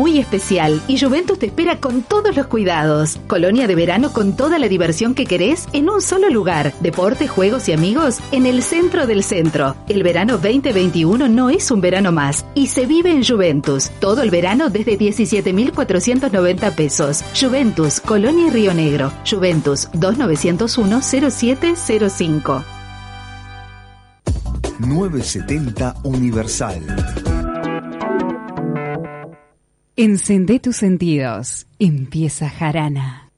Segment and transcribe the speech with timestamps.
[0.00, 3.20] muy especial y Juventus te espera con todos los cuidados.
[3.26, 6.72] Colonia de verano con toda la diversión que querés en un solo lugar.
[6.80, 9.76] Deporte, juegos y amigos en el centro del centro.
[9.90, 13.90] El verano 2021 no es un verano más y se vive en Juventus.
[14.00, 17.22] Todo el verano desde 17.490 pesos.
[17.38, 19.12] Juventus, Colonia y Río Negro.
[19.30, 22.64] Juventus 2901 0705.
[24.78, 27.29] 970 Universal.
[29.96, 31.66] Encendé tus sentidos.
[31.80, 33.30] Empieza Jarana.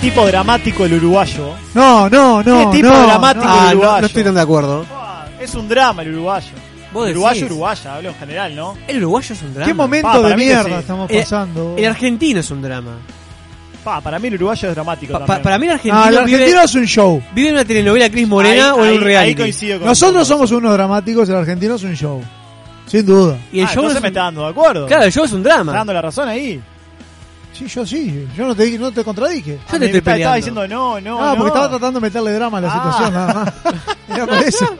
[0.00, 1.54] Tipo dramático el uruguayo.
[1.74, 2.70] No, no, no.
[2.70, 3.52] Qué tipo no, dramático no.
[3.52, 4.00] el Ah, no, uruguayo.
[4.00, 4.86] no estoy tan de acuerdo.
[5.40, 6.48] Es un drama el uruguayo.
[6.92, 7.16] Vos decís.
[7.16, 8.76] Uruguayo, uruguaya, hablo en general, ¿no?
[8.88, 9.66] El uruguayo es un drama.
[9.66, 10.72] ¿Qué momento Pa, de mierda sí.
[10.72, 11.74] estamos Eh, pasando?
[11.78, 12.92] El argentino es un drama.
[13.84, 15.42] Pa, para mí el uruguayo es dramático Pa- pa- también.
[15.42, 17.22] para mí el argentino, Ah, el vive, argentino es un show.
[17.32, 19.40] vive en una telenovela Cris Morena Ahí- o en ahí- un Ahí reality.
[19.42, 22.22] coincido con Nosotros somos unos dramáticos, el argentino es un show.
[22.86, 23.38] Sin duda.
[23.52, 24.86] Y el Ah, show entonces es me un- está dando de acuerdo.
[24.86, 25.72] Claro, el show es un Me está drama.
[25.72, 26.60] dando la razón ahí.
[27.60, 28.26] Sí, yo sí.
[28.36, 29.56] Yo no te, no te contradije.
[29.56, 30.20] Yo Ah, te estoy peleando.
[30.22, 31.34] Estaba diciendo no, no, No, no.
[31.36, 32.74] porque estaba tratando de meterle drama a la Ah.
[32.74, 33.52] situación, nada más.
[34.08, 34.76] Era por eso.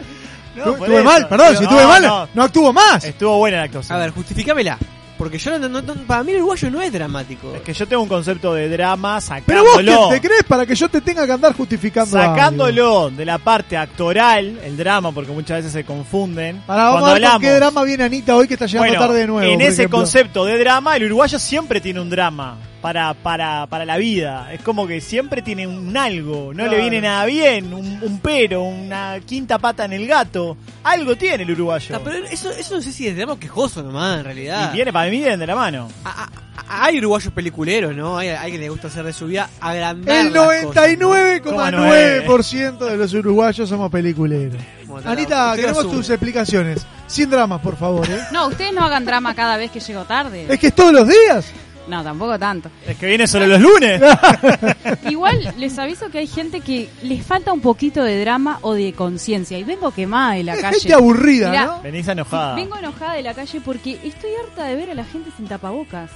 [0.57, 1.05] No, Tu- por estuve eso.
[1.05, 2.29] mal, perdón, si No, estuve mal, no.
[2.35, 3.05] no, actúo más.
[3.05, 3.97] Estuvo buena la actuación.
[3.99, 4.79] A ver, justifícamela.
[5.17, 7.55] Porque yo no, no- no- para mí el uruguayo no es dramático.
[7.55, 10.09] Es que yo tengo un concepto de drama Pero vos, sacándolo.
[10.09, 12.35] ¿quién te crees para que yo te tenga que andar justificando algo?
[12.35, 16.63] Sacándolo de la parte actoral, el drama, porque muchas veces se confunden.
[16.67, 17.41] Para vamos cuando a ver con hablamos.
[17.43, 19.47] qué drama viene Anita hoy que está llegando Bueno, tarde de nuevo.
[19.53, 19.99] en por ese ejemplo.
[19.99, 24.53] concepto de drama, el uruguayo siempre tiene un drama para, para, para la vida.
[24.53, 26.49] Es como que siempre tiene un algo.
[26.55, 26.71] No Claro.
[26.73, 30.57] le viene nada bien, un, un pero, una quinta pata en el gato.
[30.85, 31.95] Algo tiene el uruguayo.
[31.97, 34.71] Ah, pero eso, eso no sé si es o quejoso nomás, en realidad.
[34.73, 35.89] y viene para mí de la mano.
[36.05, 36.31] A- a-
[36.85, 38.17] hay uruguayos peliculeros, ¿no?
[38.19, 42.97] Hay alguien que le gusta hacer de su vida agrandar El las cosas, 99,9% de
[42.97, 44.61] los uruguayos somos peliculeros.
[45.05, 46.87] Anita, queremos tus explicaciones.
[47.07, 48.21] Sin dramas, por favor, ¿eh?
[48.33, 50.47] No, ustedes no hagan drama cada vez que llego tarde.
[50.49, 51.47] Es que es todos los días.
[51.91, 52.71] No, tampoco tanto.
[52.87, 54.01] Es que viene solo los lunes.
[55.11, 58.93] Igual les aviso que hay gente que les falta un poquito de drama o de
[58.93, 59.59] conciencia.
[59.59, 60.79] Y vengo quemada de la Es calle.
[60.81, 61.83] gente aburrida, Mirá, ¿no?
[61.83, 62.55] Venís enojada.
[62.55, 66.11] Vengo enojada de la calle porque estoy harta de ver a la gente sin tapabocas.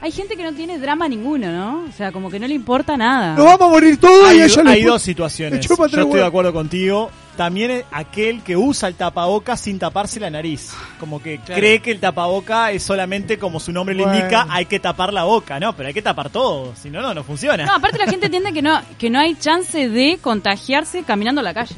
[0.00, 1.84] Hay gente que no tiene drama ninguno, ¿no?
[1.88, 3.34] O sea, como que no le importa nada.
[3.34, 5.66] Nos vamos a morir todos y Hay, a ella hay dos situaciones.
[5.66, 7.10] Yo estoy de acuerdo contigo.
[7.36, 10.72] También es aquel que usa el tapaboca sin taparse la nariz.
[10.98, 14.10] Como que cree que el tapaboca es solamente como su nombre Bueno.
[14.12, 15.60] le indica, hay que tapar la boca.
[15.60, 16.74] No, pero hay que tapar todo.
[16.74, 17.66] Si no, no, no funciona.
[17.66, 21.44] No, aparte la gente entiende que no, que no hay chance de contagiarse caminando a
[21.44, 21.76] la calle.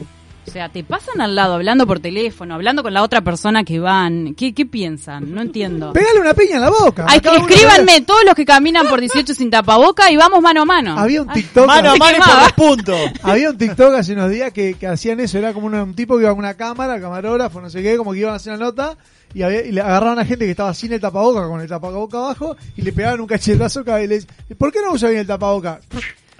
[0.48, 3.78] O sea, te pasan al lado hablando por teléfono, hablando con la otra persona que
[3.78, 4.34] van.
[4.34, 5.34] ¿Qué, qué piensan?
[5.34, 5.92] No entiendo.
[5.92, 7.06] Pegale una piña en la boca.
[7.08, 10.64] Ay, uno escríbanme todos los que caminan por 18 sin tapaboca y vamos mano a
[10.64, 10.98] mano.
[10.98, 11.66] Había un TikTok.
[11.66, 12.98] mano a mano y por los puntos.
[13.22, 16.22] Había un TikTok hace unos días que, que hacían eso, era como un tipo que
[16.22, 18.96] iba con una cámara, camarógrafo, no sé qué, como que iban a hacer una nota
[19.34, 22.16] y, había- y le agarraban a gente que estaba sin el tapaboca, con el tapaboca
[22.18, 25.08] abajo, y le pegaban un cachetazo cada vez y le decían, ¿por qué no usa
[25.10, 25.80] bien el tapaboca?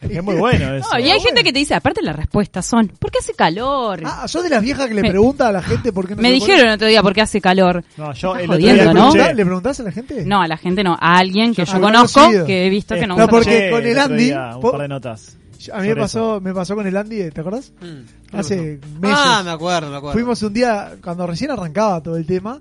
[0.00, 0.89] Es que es muy bueno eso.
[0.93, 4.00] No, y hay gente que te dice, aparte las respuestas son, ¿por qué hace calor?
[4.05, 6.23] Ah, ¿sos de las viejas que le Me- pregunta a la gente por qué no
[6.23, 7.85] Me se dijeron el otro día, ¿por qué hace calor?
[7.97, 8.93] No, yo el otro jodiendo, día?
[8.93, 8.93] ¿no?
[8.93, 10.25] ¿Le, escuché- preguntás- ¿Le preguntás a la gente?
[10.25, 12.47] No, a la gente no, a alguien que Yo yo conozco conocido.
[12.47, 14.61] que he visto que no No, usa porque escuché con el otro Andy, día un
[14.61, 15.37] po- par de notas.
[15.73, 17.73] A mí me pasó, me pasó con el Andy, ¿te acordás?
[17.81, 18.37] Mm.
[18.37, 19.19] Hace meses.
[19.21, 20.12] Ah, me acuerdo, me acuerdo.
[20.12, 22.61] Fuimos un día, cuando recién arrancaba todo el tema,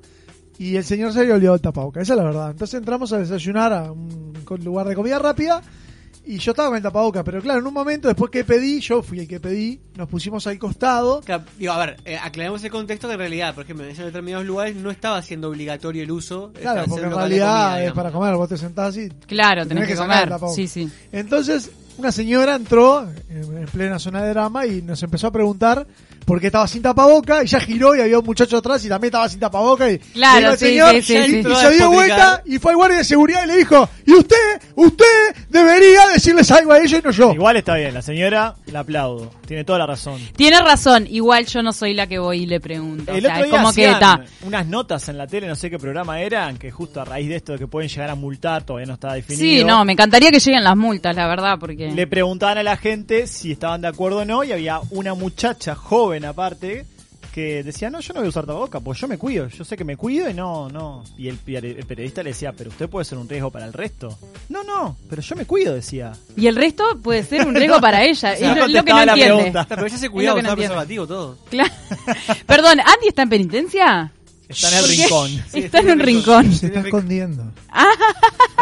[0.57, 2.49] y el señor se había olvidado el tapabocas, esa es la verdad.
[2.51, 5.61] Entonces entramos a desayunar a un co- lugar de comida rápida,
[6.27, 9.01] y yo estaba con el tapabocas, pero claro, en un momento, después que pedí, yo
[9.01, 11.21] fui el que pedí, nos pusimos al costado.
[11.21, 14.05] Claro, digo, a ver, eh, aclaremos el contexto que en realidad, por ejemplo, en esos
[14.05, 16.51] determinados lugares no estaba siendo obligatorio el uso.
[16.59, 19.09] Claro, porque en realidad comida, es para comer, vos te sentás así.
[19.27, 20.29] Claro, Tenés tenés que que sacar el comer.
[20.29, 20.55] tapabocas.
[20.55, 20.89] Sí, sí.
[21.11, 25.87] Entonces, una señora entró en en plena zona de drama y nos empezó a preguntar
[26.25, 29.09] por qué estaba sin tapaboca y ya giró y había un muchacho atrás y también
[29.09, 31.49] estaba sin tapaboca y Claro, sí, señor, sí, sí, y, sí.
[31.49, 34.35] y se dio vuelta y fue al guardia de seguridad y le dijo, y usted,
[34.77, 37.33] usted debería decirles algo a ellos y no yo.
[37.33, 39.31] Igual está bien, la señora la aplaudo.
[39.45, 40.21] Tiene toda la razón.
[40.35, 43.11] Tiene razón, igual yo no soy la que voy y le pregunto.
[43.11, 44.21] El o sea, otro es día como que está.
[44.43, 47.37] unas notas en la tele, no sé qué programa eran, que justo a raíz de
[47.37, 49.43] esto de que pueden llegar a multar, todavía no está definido.
[49.43, 51.91] Sí, no, me encantaría que lleguen las multas, la verdad, porque.
[51.91, 55.73] Le preguntaban a la gente si estaban de acuerdo o no y había una muchacha
[55.73, 56.85] joven aparte
[57.27, 59.77] que decía, no, yo no voy a usar tapaboca, pues yo me cuido, yo sé
[59.77, 61.03] que me cuido y no, no.
[61.17, 64.17] Y el, el periodista le decía, pero usted puede ser un riesgo para el resto.
[64.49, 66.13] No, no, pero yo me cuido, decía.
[66.35, 68.11] Y el resto puede ser un riesgo para ella.
[68.13, 69.33] O sea, es lo, lo que no entiende.
[69.35, 69.65] pregunta.
[69.69, 70.67] Pero ella se Es cuidaba que no entiende.
[70.75, 71.37] preservativo todo.
[71.49, 71.73] Claro.
[72.45, 74.11] Perdón, ¿Andy está en penitencia?
[74.49, 75.43] Está en el rincón.
[75.53, 76.53] está en un rincón.
[76.53, 77.43] Se está escondiendo.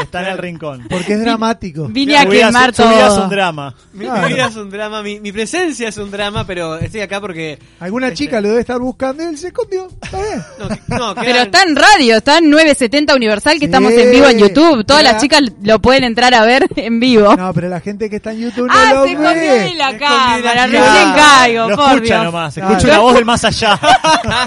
[0.02, 0.86] Está en el rincón.
[0.90, 1.88] Porque es dramático.
[1.88, 3.30] Vine a Su quemar su vida es un todo.
[3.30, 3.76] drama.
[3.94, 4.28] Mi, Claro.
[4.28, 7.58] mi vida es un drama, mi, mi presencia es un drama, pero estoy acá porque...
[7.80, 8.18] Alguna Este.
[8.26, 9.88] chica lo debe estar buscando y él se escondió.
[10.02, 10.44] Está bien.
[10.60, 13.66] No, que- no, Pero quedan- está en radio, está en 970 Universal, que Sí.
[13.66, 14.86] estamos en vivo en YouTube.
[14.86, 15.14] Todas Mira.
[15.14, 17.36] las chicas lo pueden entrar a ver en vivo.
[17.36, 19.40] No, pero la gente que está en YouTube no ah, lo se escondió ve.
[19.40, 20.68] de la Se escondió la cámara, cámara.
[20.68, 22.24] recién caigo, Lo por escucha Dios.
[22.26, 22.70] nomás, Claro.
[22.72, 23.80] escucha una voz del más allá.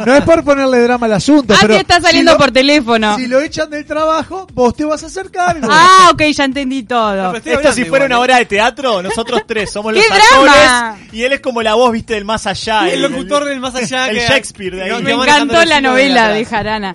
[0.04, 3.16] No es por ponerle drama al asunto, pero está saliendo si lo- por teléfono.
[3.16, 5.68] Si lo echan del trabajo, vos te vas a hacer cargo.
[5.80, 7.12] Ah, ok, ya entendí No, todo.
[7.12, 8.24] pero estoy Esto hablando si fuera igual, una ¿eh?
[8.24, 10.90] obra de teatro, nosotros tres somos los ¡Qué drama!
[10.90, 12.88] actores y él es como la voz, viste, del más allá.
[12.88, 15.02] El locutor del más allá El que- Shakespeare de ahí.
[15.02, 16.94] Me encantó la novela de Jarana.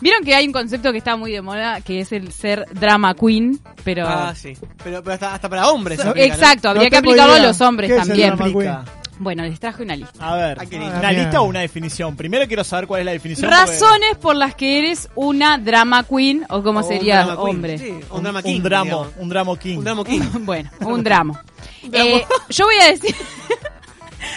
[0.00, 3.14] Vieron que hay un concepto que está muy de moda, que es el ser drama
[3.14, 4.06] queen, pero...
[4.08, 4.54] Ah, sí.
[4.82, 6.00] Pero, pero hasta, hasta para hombres.
[6.00, 6.32] aplica, ¿no?
[6.34, 8.36] Exacto, habría No que aplicarlo a los hombres ¿Qué es el también.
[8.36, 9.00] drama queen?
[9.22, 10.12] Bueno, les traje una lista.
[10.26, 10.64] A ver, Ah.
[10.72, 12.16] ¿una Ah, lista o una definición?
[12.16, 13.50] Primero quiero saber cuál es la definición.
[13.50, 17.76] porque- Razones por las que eres una drama queen, o como un sería hombre.
[17.76, 18.60] Sí, Un, un drama un king.
[18.62, 19.08] dramo, digamos.
[19.18, 19.76] un dramo king.
[19.78, 20.20] Un drama king.
[20.40, 21.44] Bueno, un drama.
[21.92, 23.14] Eh, yo voy a decir...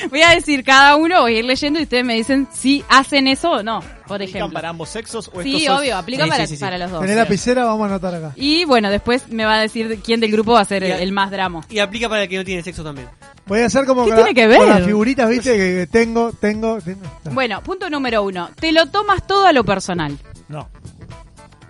[0.09, 3.27] voy a decir cada uno, voy a ir leyendo y ustedes me dicen si hacen
[3.27, 4.53] eso o no, por ¿Aplican ejemplo.
[4.53, 6.61] para ambos sexos o Sí, obvio, aplica Sí, para, sí, sí, sí.
[6.63, 7.01] para los dos.
[7.01, 8.31] Tenés lapicera, vamos a anotar acá.
[8.35, 11.31] Y bueno, después me va a decir quién del grupo va a ser el, más
[11.31, 11.61] drama.
[11.69, 13.07] Y aplica para el que no tiene sexo también.
[13.45, 14.57] Voy a hacer como ¿Qué con la- tiene que ver?
[14.59, 17.01] con las figuritas, viste, que tengo, tengo, tengo.
[17.25, 17.31] No.
[17.31, 18.49] Bueno, punto número uno.
[18.59, 20.17] Te lo tomas todo a lo personal.
[20.47, 20.69] No.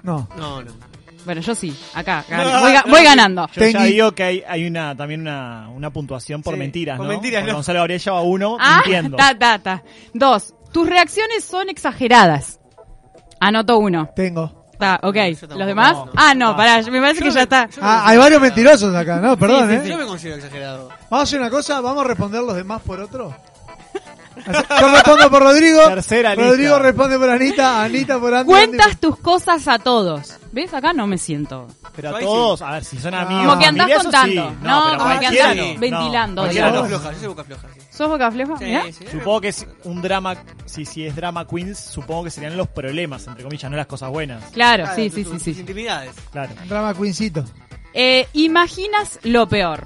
[0.04, 0.28] No.
[0.38, 0.72] No, no.
[1.26, 3.06] Bueno, yo sí, acá, No, voy, ga- no, voy sí.
[3.06, 3.50] ganando.
[3.56, 7.06] Yo ya digo que hay, hay una también una, una puntuación por Sí, mentiras, por
[7.06, 7.12] ¿no?
[7.14, 7.58] mentiras, Porque no.
[7.58, 9.18] Gonzalo Gabriel lleva uno Ah, mintiendo.
[9.18, 9.84] ta, ta, ta.
[10.14, 12.60] Dos, tus reacciones son exageradas.
[13.40, 14.10] Anoto uno.
[14.16, 14.64] Tengo.
[14.74, 15.16] Está, ok.
[15.56, 15.94] ¿Los demás?
[15.94, 16.10] No.
[16.16, 17.70] Ah, no, pará, me parece Yo que ya está.
[17.82, 19.38] Ah, hay varios mentirosos acá, ¿no?
[19.38, 19.90] Perdón, sí, ¿eh?
[19.90, 20.90] Yo me considero exagerado.
[21.10, 23.36] Vamos a hacer una cosa, vamos a responder los demás por otro.
[24.46, 25.80] Yo respondo por Rodrigo.
[25.88, 26.50] Tercera lista.
[26.50, 28.48] Rodrigo responde por Anita, Anita por Andy.
[28.52, 30.38] Cuentas Andy tus cosas a todos.
[30.54, 30.72] ¿Ves?
[30.74, 31.68] Acá no me siento.
[31.96, 33.46] Pero Yo a ahí todos, a ver, si son amigos.
[33.48, 34.50] Como que andás familia, eso contando.
[34.50, 34.56] sí.
[34.62, 35.80] No, pero como que cualquiera andás no.
[35.80, 36.82] ventilando, No, Yo cualquiera soy no.
[36.82, 37.68] boca floja, yo soy boca floja.
[37.74, 37.80] sí.
[37.98, 38.58] ¿Sos boca floja?
[38.60, 38.84] Sí, Mirá.
[38.92, 39.06] sí.
[39.12, 40.36] Supongo que es un drama,
[40.66, 44.10] si, si es drama queens, supongo que serían los problemas, entre comillas, no las cosas
[44.12, 44.44] buenas.
[44.52, 45.52] Claro, Claro, sí, sí, sí, tus sí.
[45.60, 46.12] intimidades.
[46.32, 46.54] Claro.
[46.70, 47.44] Drama Queencito.
[47.96, 49.86] Eh, imaginas lo peor.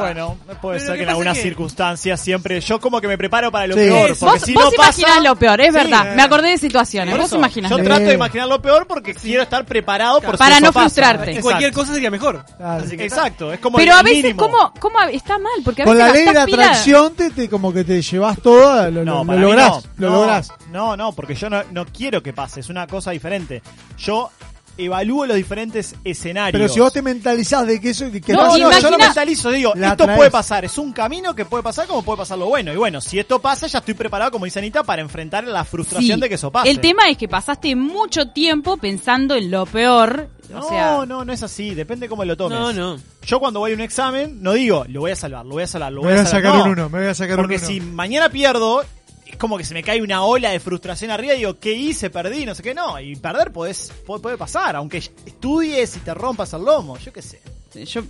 [0.00, 3.08] Bueno, puede Pero ser que que en pasa algunas que- circunstancias siempre yo como que
[3.08, 3.80] me preparo para lo Sí.
[3.80, 6.12] peor, porque Vos, si vos no pasa lo peor, es Sí, verdad.
[6.12, 6.16] eh.
[6.16, 7.12] Me acordé de situaciones.
[7.12, 10.32] Por Vos eso, imaginás yo trato de imaginar lo peor porque quiero estar preparado por
[10.32, 10.84] si Para eso no pasa.
[10.86, 11.24] frustrarte.
[11.26, 11.42] Y Exacto.
[11.48, 12.44] cualquier cosa sería mejor.
[12.56, 12.84] Claro.
[12.84, 14.34] Así que exacto, es como Pero el a veces.
[14.34, 15.52] ¿cómo, cómo está mal?
[15.64, 18.90] Porque a Con veces la ley de atracción te, te- como que te llevas todo,
[18.90, 19.82] lo, No, lo, lo lográs, no.
[19.96, 20.52] lo no, lográs.
[20.70, 23.62] No, no, porque yo no, no quiero que pase, es una cosa diferente.
[23.98, 24.30] Yo
[24.78, 26.52] evalúo los diferentes escenarios.
[26.60, 29.72] Pero si vos te mentalizás de que eso que, No, No, yo no mentalizo, digo,
[29.74, 30.16] La esto traes.
[30.18, 32.72] puede pasar, es un camino que puede pasar como puede pasar lo bueno.
[32.72, 36.18] Y bueno, si esto pasa, ya estoy preparado, como dice Anita, para enfrentar la frustración
[36.18, 36.20] Sí.
[36.22, 36.70] de que eso pase.
[36.70, 40.28] El tema es que pasaste mucho tiempo pensando en lo peor.
[40.50, 42.58] No, o sea, no, no es así, depende cómo lo tomes.
[42.58, 42.98] No, no.
[43.22, 45.66] Yo cuando voy a un examen, no digo, lo voy a salvar, lo voy a
[45.66, 46.42] salvar, lo Me voy, voy a salvar.
[46.44, 47.68] sacar No, un uno, me voy a sacar Porque un uno.
[47.68, 48.84] si mañana pierdo,
[49.26, 52.10] es como que se me cae una ola de frustración arriba y digo, ¿qué hice?
[52.10, 52.98] Perdí, no sé qué, no.
[53.00, 57.22] Y perder podés, puede, puede pasar, aunque estudies y te rompas el lomo, yo qué
[57.22, 57.40] sé.
[57.84, 58.02] yo,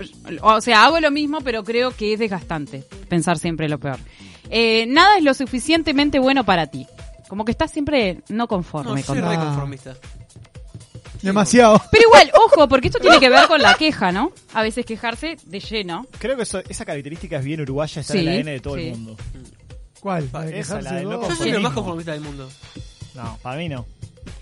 [0.43, 3.99] o sea, hago lo mismo, pero creo que es desgastante pensar siempre lo peor.
[4.51, 6.87] Eh, nada es lo suficientemente bueno para ti.
[7.29, 9.31] Como que estás siempre no conforme No, con soy todo.
[9.31, 9.95] re conformista.
[11.23, 11.83] Demasiado.
[11.91, 14.31] Pero igual, ojo, porque esto tiene que ver con la queja, ¿no?
[14.55, 16.07] A veces quejarse de lleno.
[16.19, 18.77] Creo que eso- esa característica es bien uruguaya, está Sí, en el ADN de todo
[18.77, 18.83] sí.
[18.83, 19.17] el mundo.
[20.01, 20.29] ¿Cuál?
[20.33, 21.21] ¿La de Esa, la quejarse del vos?
[21.21, 22.49] no Yo soy el más conformista del mundo.
[23.15, 23.87] No, para mí no.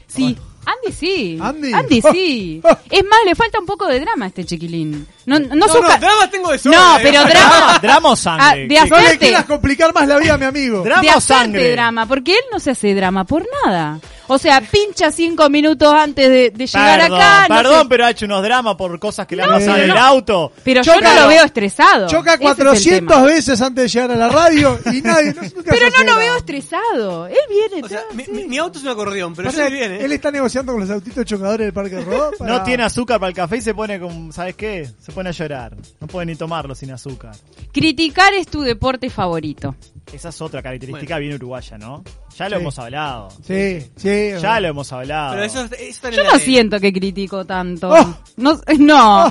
[0.09, 1.39] Sí, Andy sí.
[1.43, 2.01] Andy.
[2.13, 2.63] sí.
[2.91, 5.07] Es más, le falta un poco de drama a este chiquilín.
[5.27, 7.01] No, no, No, sos no, ca- tengo de sobra, No, eh.
[7.03, 7.79] pero drama.
[7.83, 8.61] Drama o Ah, sangre.
[8.63, 10.83] de ¿Qué- No le hacerte, quieras complicar más la vida a mi amigo.
[10.85, 11.73] Drama de o hacerte sangre.
[11.73, 13.99] drama, porque él no se hace drama por nada.
[14.27, 17.47] O sea, pincha cinco minutos antes de, de llegar Perdón, acá.
[17.49, 17.87] no perdón, sé.
[17.89, 20.53] pero ha hecho unos dramas por cosas que le han No, pasado en el auto.
[20.65, 22.09] Pero yo no lo veo estresado.
[22.09, 23.27] Choca Ese es el 400 tema.
[23.27, 25.35] veces antes de llegar a la radio y nadie.
[25.35, 27.27] No, nunca Pero no lo veo estresado.
[27.27, 27.85] Él viene.
[27.85, 30.05] O sea, todo mi, auto es un acordeón, pero que bien, ¿eh?
[30.05, 32.31] Él está negociando con los autitos chocadores del Parque Rodó.
[32.39, 34.89] para- No tiene azúcar para el café y se pone con, ¿sabes qué?
[35.01, 35.77] Se pone a llorar.
[36.01, 37.35] No puede ni tomarlo sin azúcar.
[37.73, 39.75] Criticar es tu deporte favorito.
[40.13, 42.05] Esa es otra característica bien uruguaya, ¿no?
[42.37, 42.63] Ya lo Sí.
[42.63, 43.29] hemos hablado.
[43.47, 44.31] Sí, sí.
[44.41, 45.33] Ya lo hemos hablado.
[45.35, 47.91] Pero eso, eso está en Yo el no siento que critico tanto.
[47.91, 48.17] Oh.
[48.37, 49.23] No, no.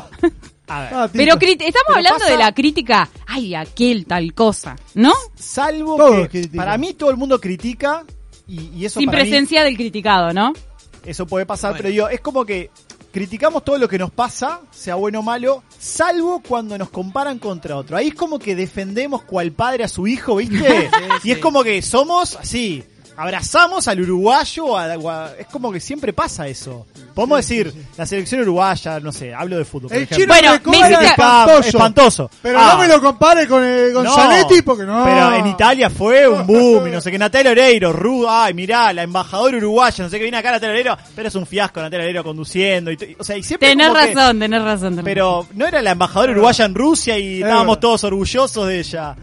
[0.68, 0.94] A ver.
[0.94, 1.12] Ah, Tito.
[1.18, 3.10] Pero crit- estamos Pero hablando pasa- de la crítica.
[3.28, 4.76] Ay, aquel tal cosa.
[4.96, 5.12] ¿no?
[5.36, 6.58] Salvo Todos que critican.
[6.58, 8.04] para mí todo el mundo critica
[8.48, 10.54] y, y eso Sin para mí- presencia del criticado, ¿no?
[11.06, 11.78] eso puede pasar, Bueno.
[11.84, 12.70] pero digo, es como que
[13.12, 17.76] criticamos todo lo que nos pasa, sea bueno o malo, salvo cuando nos comparan contra
[17.76, 17.98] otro.
[17.98, 20.56] Ahí es como que defendemos cual padre a su hijo, ¿viste?
[21.22, 21.42] Sí, y es sí.
[21.42, 22.84] como que somos así,
[23.16, 26.86] abrazamos al uruguayo, a- a- es como que siempre pasa eso.
[27.14, 29.92] Podemos decir, la selección uruguaya, no sé, hablo de fútbol.
[29.94, 31.68] El chino Bueno, Recoba me era hiciste- espantoso.
[31.70, 32.32] espantoso.
[32.42, 32.70] Pero Ah.
[32.74, 35.04] no me lo compare con el Gonzaletti porque no.
[35.04, 37.18] Pero en Italia fue un boom y no sé qué.
[37.20, 40.98] Natalia Oreiro, Ru, ay, mirá, la embajadora uruguaya, no sé qué viene acá Natalia Oreiro,
[41.16, 42.92] pero es un fiasco Natalia Oreiro conduciendo.
[42.92, 44.90] Y o sea, y siempre Tenés como que- razón, tenés razón.
[44.96, 47.82] tenés pero no era la embajadora uruguaya en Rusia y Es estábamos verdad.
[47.82, 49.16] todos orgullosos de ella.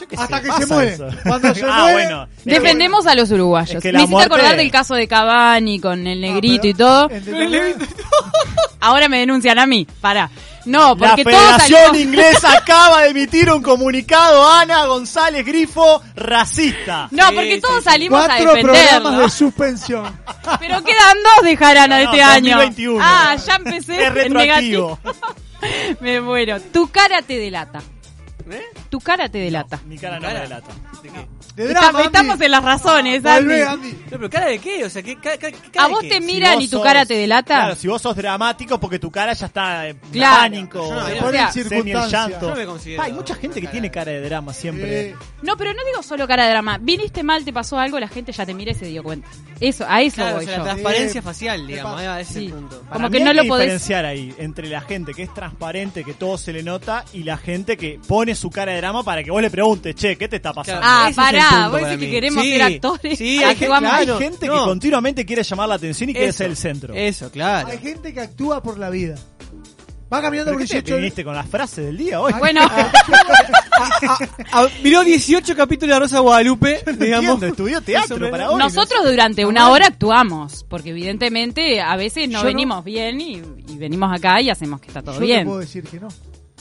[0.00, 0.92] Yo Hasta sé, que se muere.
[0.94, 1.08] eso.
[1.24, 2.28] Cuando se ah, muere- bueno.
[2.44, 3.76] Defendemos a los uruguayos.
[3.76, 6.70] es que Me la hiciste muerte- acordar del caso de Cavani con el negrito pero-
[6.70, 7.08] y todo.
[8.80, 9.86] Ahora me denuncian a mí.
[10.00, 10.30] Para.
[10.66, 11.98] No, La porque todos Federación salimos...
[12.06, 17.08] Inglesa acaba de emitir un comunicado, Ana González Grifo, racista.
[17.10, 17.90] No, porque sí, todos sí.
[17.90, 19.18] salimos a Cuatro programas defenderlo.
[19.20, 20.20] de suspensión.
[20.60, 22.56] Pero quedan dos de Jarana de No, este año.
[22.56, 22.98] 2021.
[23.02, 24.98] Ah, ya empecé Es en retroactivo.
[25.02, 25.98] negativo.
[26.00, 26.58] Me muero.
[26.60, 27.82] Tu cara te delata.
[28.94, 29.80] Tu cara te delata.
[29.88, 30.72] Mi cara no me delata.
[31.02, 31.26] ¿De qué?
[31.56, 32.44] De drama, estamos Andy.
[32.44, 33.88] en las razones, Volvé, Andy.
[33.88, 33.90] Andy.
[34.04, 34.84] No, pero cara de qué?
[34.84, 36.08] O sea, ¿qué, ca- ca- qué cara ¿A de vos qué?
[36.10, 37.56] te miran vos y tu sos- cara te delata?
[37.56, 40.36] Claro, si vos sos dramático porque tu cara ya está en Claro.
[40.36, 42.12] pánico, Yo no, Por O sea, en semi el circunstancias.
[42.30, 42.40] llanto.
[42.46, 45.10] Yo no me considero hay mucha gente que tiene cara de drama siempre.
[45.10, 46.78] Eh, No, pero no digo solo cara de drama.
[46.80, 49.28] Viniste mal, te pasó algo, la gente ya te mira y se dio cuenta.
[49.60, 50.64] Eso, a eso Claro, o voy sea, yo.
[50.64, 51.24] la transparencia Sí.
[51.24, 52.48] facial, digamos, va, ese Sí.
[52.48, 52.80] punto.
[52.82, 55.22] Para Como mí que no hay lo que podés- diferenciar ahí entre la gente que
[55.24, 58.80] es transparente, que todo se le nota, y la gente que pone su cara de
[59.04, 60.80] para que vos le preguntes, che, ¿qué te está pasando?
[60.80, 63.18] Claro, Ah, ese es pará, vos decís que queremos Sí, ser actores.
[63.18, 64.52] Sí, hay que gente, vamos- Hay claro, gente no.
[64.52, 66.94] que continuamente quiere llamar la atención y quiere Eso, ser el centro.
[66.94, 67.68] Eso, claro.
[67.68, 69.14] Hay gente que actúa por la vida.
[70.12, 72.32] Va caminando ¿Pero por qué te 18 viniste con las frases del día hoy?
[72.38, 72.60] Bueno,
[74.84, 77.42] miró 18 capítulos de Rosa Guadalupe, digamos.
[77.42, 78.58] Estudió teatro para hoy.
[78.58, 82.44] nosotros durante una hora actuamos, porque evidentemente a veces no Yo no.
[82.44, 85.46] venimos bien y, y venimos acá y hacemos que está todo Yo bien.
[85.46, 86.08] puedo decir que no.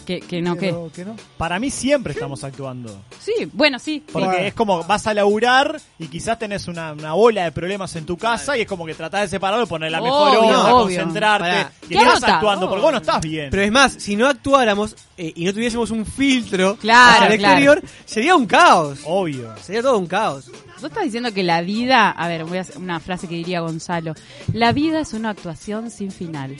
[0.05, 0.75] Que, que no, que...
[0.93, 1.15] que no.
[1.37, 3.01] Para mí siempre estamos actuando.
[3.19, 4.03] Sí, bueno, sí.
[4.11, 4.43] Porque Bueno.
[4.43, 8.17] es como vas a laburar y quizás tenés una, una bola de problemas en tu
[8.17, 10.97] casa y es como que tratás de separarlo, poner la mejor Obvio, onda, obvio.
[10.99, 11.47] concentrarte.
[11.49, 11.71] Pará.
[11.83, 13.49] Y Qué estás actuando porque vos no estás bien.
[13.49, 17.39] Pero es más, si no actuáramos eh, y no tuviésemos un filtro Claro, hacia el
[17.39, 17.53] claro.
[17.53, 18.99] exterior, sería un caos.
[19.05, 19.53] Obvio.
[19.61, 20.49] Sería todo un caos.
[20.75, 23.61] Vos estás diciendo que la vida, a ver, voy a hacer una frase que diría
[23.61, 24.15] Gonzalo.
[24.51, 26.57] La vida es una actuación sin final.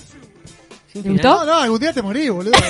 [0.94, 1.46] ¿Te No, gustó?
[1.46, 2.54] no, algún día te morís, boludo.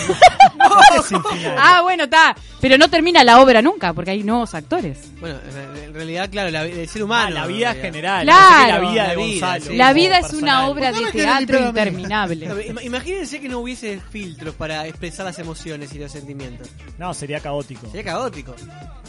[1.29, 1.55] Final.
[1.57, 2.35] Ah, bueno, está.
[2.61, 4.97] Pero no termina la obra nunca, porque hay nuevos actores.
[5.19, 5.37] Bueno,
[5.83, 7.35] en- realidad, claro, la, el ser Ah, humano.
[7.35, 8.23] la vida general.
[8.25, 8.41] Claro.
[8.41, 9.65] no sé qué la vida de La vida, Gonzalo.
[9.65, 9.75] sí.
[9.77, 10.69] La como vida es una personal.
[10.69, 12.47] obra ¿Por qué de teatro interminable.
[12.47, 16.69] No, im- Imagínense que no hubiese filtros para expresar las emociones y los sentimientos.
[16.97, 17.87] No, sería caótico.
[17.87, 18.55] Sería caótico.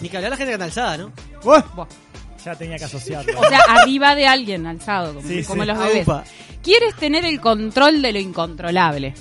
[0.01, 1.13] Ni que hablar la gente que está alzada, ¿no?
[1.43, 1.63] Buah,
[2.45, 3.41] Ya tenía que asociarlo.
[3.41, 5.69] O sea, arriba de alguien alzado, como, Sí, como sí.
[5.69, 6.09] los bebés.
[6.09, 6.25] Aupa.
[6.63, 9.15] ¿Quieres tener el control de lo incontrolable?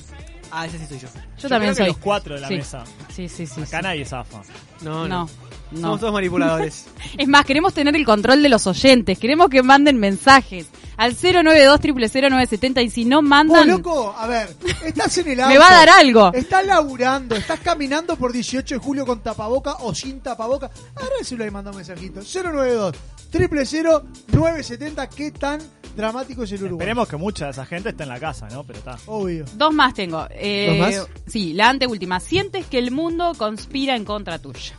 [0.52, 1.08] Ah, ese sí soy yo.
[1.40, 1.86] Yo, también creo soy.
[1.86, 2.56] que los cuatro de la Sí.
[2.58, 2.84] mesa.
[3.14, 3.62] Sí, sí, sí.
[3.62, 3.84] Acá sí.
[3.84, 4.42] nadie zafa.
[4.82, 5.08] No, no.
[5.08, 5.30] No,
[5.72, 5.82] no.
[5.82, 6.86] Somos todos manipuladores.
[7.18, 9.18] Es más, queremos tener el control de los oyentes.
[9.18, 14.56] Queremos que manden mensajes al 092 970 y si no vos, mandan, loco, a ver,
[14.86, 15.52] estás en el auto.
[15.52, 16.32] me va a dar algo.
[16.34, 20.70] Estás laburando, estás caminando por 18 de julio con tapaboca o sin tapaboca.
[20.96, 22.22] Agarra el celular y manda un mensajito.
[22.22, 22.96] 092
[23.34, 25.60] 000 970 ¿Qué tan
[25.96, 26.84] dramático es el Uruguay?
[26.84, 28.64] Esperemos que mucha de esa gente esté en la casa, ¿no?
[28.64, 28.98] Pero está.
[29.08, 29.46] Obvio.
[29.56, 30.26] Dos más tengo.
[30.32, 31.08] Eh, ¿Dos más?
[31.28, 32.20] Sí, la anteúltima.
[32.20, 34.76] Sientes que el mundo conspira en contra tuya.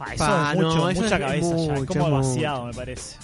[0.00, 1.62] Ah, eso Pa, es mucho, no, eso mucha es cabeza ya.
[1.62, 1.94] Es como mucho.
[2.04, 3.16] demasiado, me parece.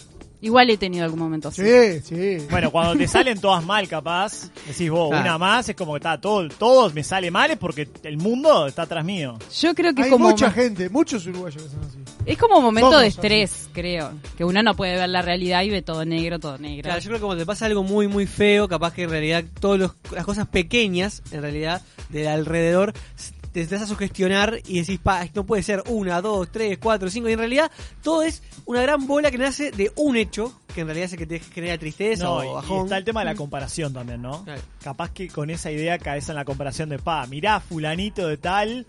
[0.44, 1.62] Igual he tenido algún momento así.
[1.62, 2.46] Sí, sí.
[2.50, 5.22] Bueno, cuando te salen todas mal, capaz, decís vos, Claro.
[5.22, 8.66] una más, es como que está todo, todo me sale mal, es porque el mundo
[8.66, 9.38] está atrás mío.
[9.60, 11.98] Yo creo que es Hay como, mucha gente, muchos uruguayos que son así.
[12.26, 13.16] es como un momento Somos de así.
[13.16, 14.12] estrés, creo.
[14.36, 16.82] Que uno no puede ver la realidad y ve todo negro, todo negro.
[16.82, 19.44] Claro, yo creo que cuando te pasa algo muy, muy feo, capaz que en realidad
[19.60, 24.98] todas las cosas pequeñas, en realidad, del alrededor, s- te empezás a sugestionar y decís,
[25.00, 27.28] pa, esto no puede ser una, dos, tres, cuatro, cinco.
[27.28, 27.70] Y en realidad
[28.02, 31.18] todo es una gran bola que nace de un hecho, que en realidad es el
[31.20, 34.42] que te genera tristeza No, o y- está el tema de la comparación también, ¿no?
[34.42, 34.60] Claro.
[34.82, 38.86] Capaz que con esa idea caes en la comparación de, pa, mirá, fulanito de tal,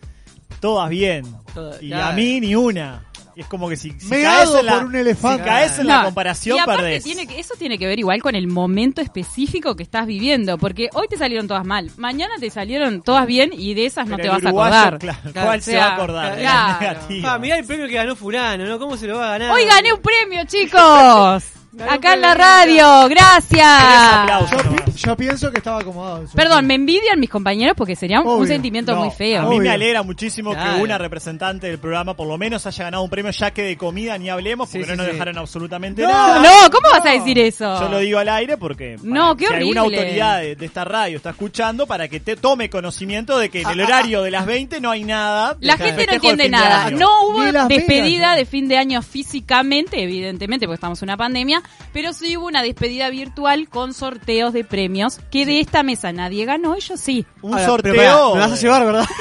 [0.60, 1.26] todas bien.
[1.54, 2.06] Todas- y claro.
[2.06, 3.04] a mí ni una.
[3.38, 5.44] Y es como que si, si caes en la, por un elefante.
[5.44, 7.04] si caes en No, la comparación, y aparte perdés.
[7.04, 10.88] Tiene que, eso tiene que ver igual con el momento específico que estás viviendo, porque
[10.94, 14.30] hoy te salieron todas mal, mañana te salieron todas bien y de esas no te
[14.30, 15.00] vas a acordar.
[15.00, 16.38] claro, ¿Cuál o se va a acordar?
[16.40, 17.00] claro.
[17.22, 18.80] Pa, mirá el premio que ganó Fulano, ¿no?
[18.80, 19.52] ¿Cómo se lo va a ganar?
[19.52, 21.44] Hoy gané un premio, chicos.
[21.90, 24.50] Acá en la radio, gracias.
[24.52, 24.84] Yo, nomás.
[24.86, 26.24] pi- yo pienso que estaba acomodado.
[26.34, 28.48] Perdón, me envidian mis compañeros porque sería un, un Obvio.
[28.48, 29.44] sentimiento No, muy A feo.
[29.44, 29.72] mí me Obvio.
[29.74, 30.76] alegra muchísimo Claro.
[30.78, 33.78] que una representante del programa por lo menos haya ganado un premio, ya que de
[33.78, 35.12] comida ni hablemos, porque Sí, no sí, nos sí.
[35.14, 36.40] dejaron absolutamente No, nada.
[36.42, 37.80] No, ¿cómo vas a decir eso?
[37.80, 40.00] Yo lo digo al aire porque No, para- qué si alguna horrible.
[40.02, 43.70] autoridad de, de esta radio está escuchando para que te tome conocimiento de que en
[43.70, 45.58] el horario de las 20 no hay nada.
[45.60, 46.86] La gente no de entiende fin de nada.
[46.86, 46.98] año.
[46.98, 51.62] No hubo Las despedida de fin de año físicamente, evidentemente, porque estamos en una pandemia,
[51.94, 56.46] pero sí hubo una despedida virtual con sorteos de premios que de esta mesa nadie
[56.46, 57.26] ganó, ellos sí.
[57.42, 58.34] Un Ahora, sorteo.
[58.36, 59.06] me vas a llevar, ¿verdad?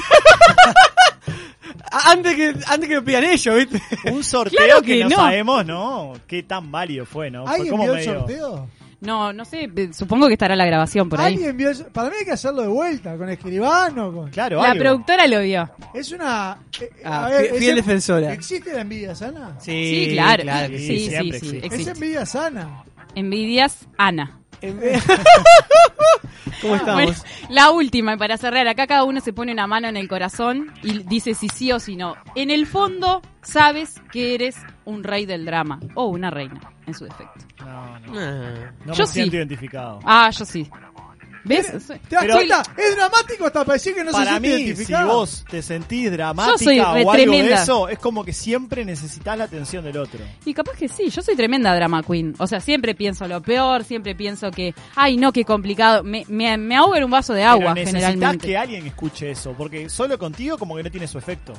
[2.07, 3.81] Antes que antes que me pidan ellos, ¿viste?
[4.11, 5.17] Un sorteo Claro que, que no, no.
[5.17, 6.13] sabemos, ¿no?
[6.27, 7.45] Qué tan válido fue, ¿no?
[7.47, 8.69] Fue ¿Alguien como vio el medio- sorteo?
[9.05, 11.35] No, no sé, eh, supongo que estará la grabación por ahí.
[11.35, 14.13] ¿Alguien vio Para mí hay que hacerlo de vuelta, con escribano.
[14.13, 14.31] Con...
[14.31, 14.81] Claro, La algo.
[14.83, 15.71] productora lo vio.
[15.93, 16.59] Es una.
[16.81, 18.33] eh, Ah, a ver, fi- fiel es- defensora.
[18.33, 19.57] ¿Existe la envidia sana?
[19.61, 20.43] Sí, claro.
[20.71, 21.59] que sí, sí, sí, siempre sí, existe.
[21.59, 21.91] Es existe.
[21.93, 22.85] envidia sana.
[23.15, 24.41] Envidias, Ana.
[26.63, 27.05] ¿Cómo estamos?
[27.05, 27.15] Bueno,
[27.51, 30.73] la última, y para cerrar, acá cada uno se pone una mano en el corazón
[30.83, 32.17] y dice si sí o si no.
[32.35, 37.05] En el fondo, sabes que eres un rey del drama o una reina, en su
[37.05, 37.45] defecto.
[37.61, 38.13] No, no.
[38.19, 38.73] Ah.
[38.87, 39.13] No Yo me sí.
[39.13, 40.01] siento identificado.
[40.05, 40.69] Ah, yo sí.
[41.45, 41.67] ¿Ves?
[41.67, 42.63] ¿Te das Pero- cuenta?
[42.77, 45.09] Es dramático hasta para decir que no se Para siente mí, si identificado.
[45.15, 47.57] vos te sentís dramática soy o re algo tremenda.
[47.57, 50.21] de eso, es como que siempre necesitas la atención del otro.
[50.47, 52.35] Y capaz que sí, yo soy tremenda drama queen.
[52.39, 56.03] O sea, siempre pienso lo peor, siempre pienso que, ay, no, qué complicado.
[56.03, 58.47] Me, me, me ahogo en un vaso de agua, Pero necesitas generalmente.
[58.47, 61.53] que alguien escuche eso, porque solo contigo como que no tiene su efecto.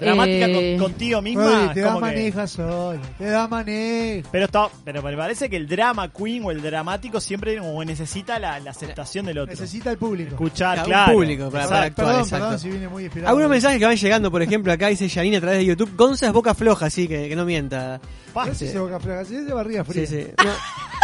[0.00, 3.00] Dramática Eh, con- contigo misma, te da como que- manija solo.
[3.18, 4.28] Te da maneja.
[4.32, 8.38] Pero, está, pero me parece que el drama queen o el dramático siempre como necesita
[8.38, 9.52] la, la aceptación del otro.
[9.52, 10.30] Necesita el público.
[10.30, 11.12] Escuchar, claro.
[11.12, 12.44] público para- para actuar, perdón, exacto.
[12.46, 13.28] perdón si vine muy inspirado.
[13.28, 15.94] Algunos mensajes que van llegando, por ejemplo, acá dice Janine a través de YouTube.
[15.96, 18.00] Gonza es boca floja, así que, que no mienta.
[18.32, 20.06] Pa, No sé si se boca si es de barriga fría.
[20.06, 20.26] Sí, sí.
[20.44, 20.50] No,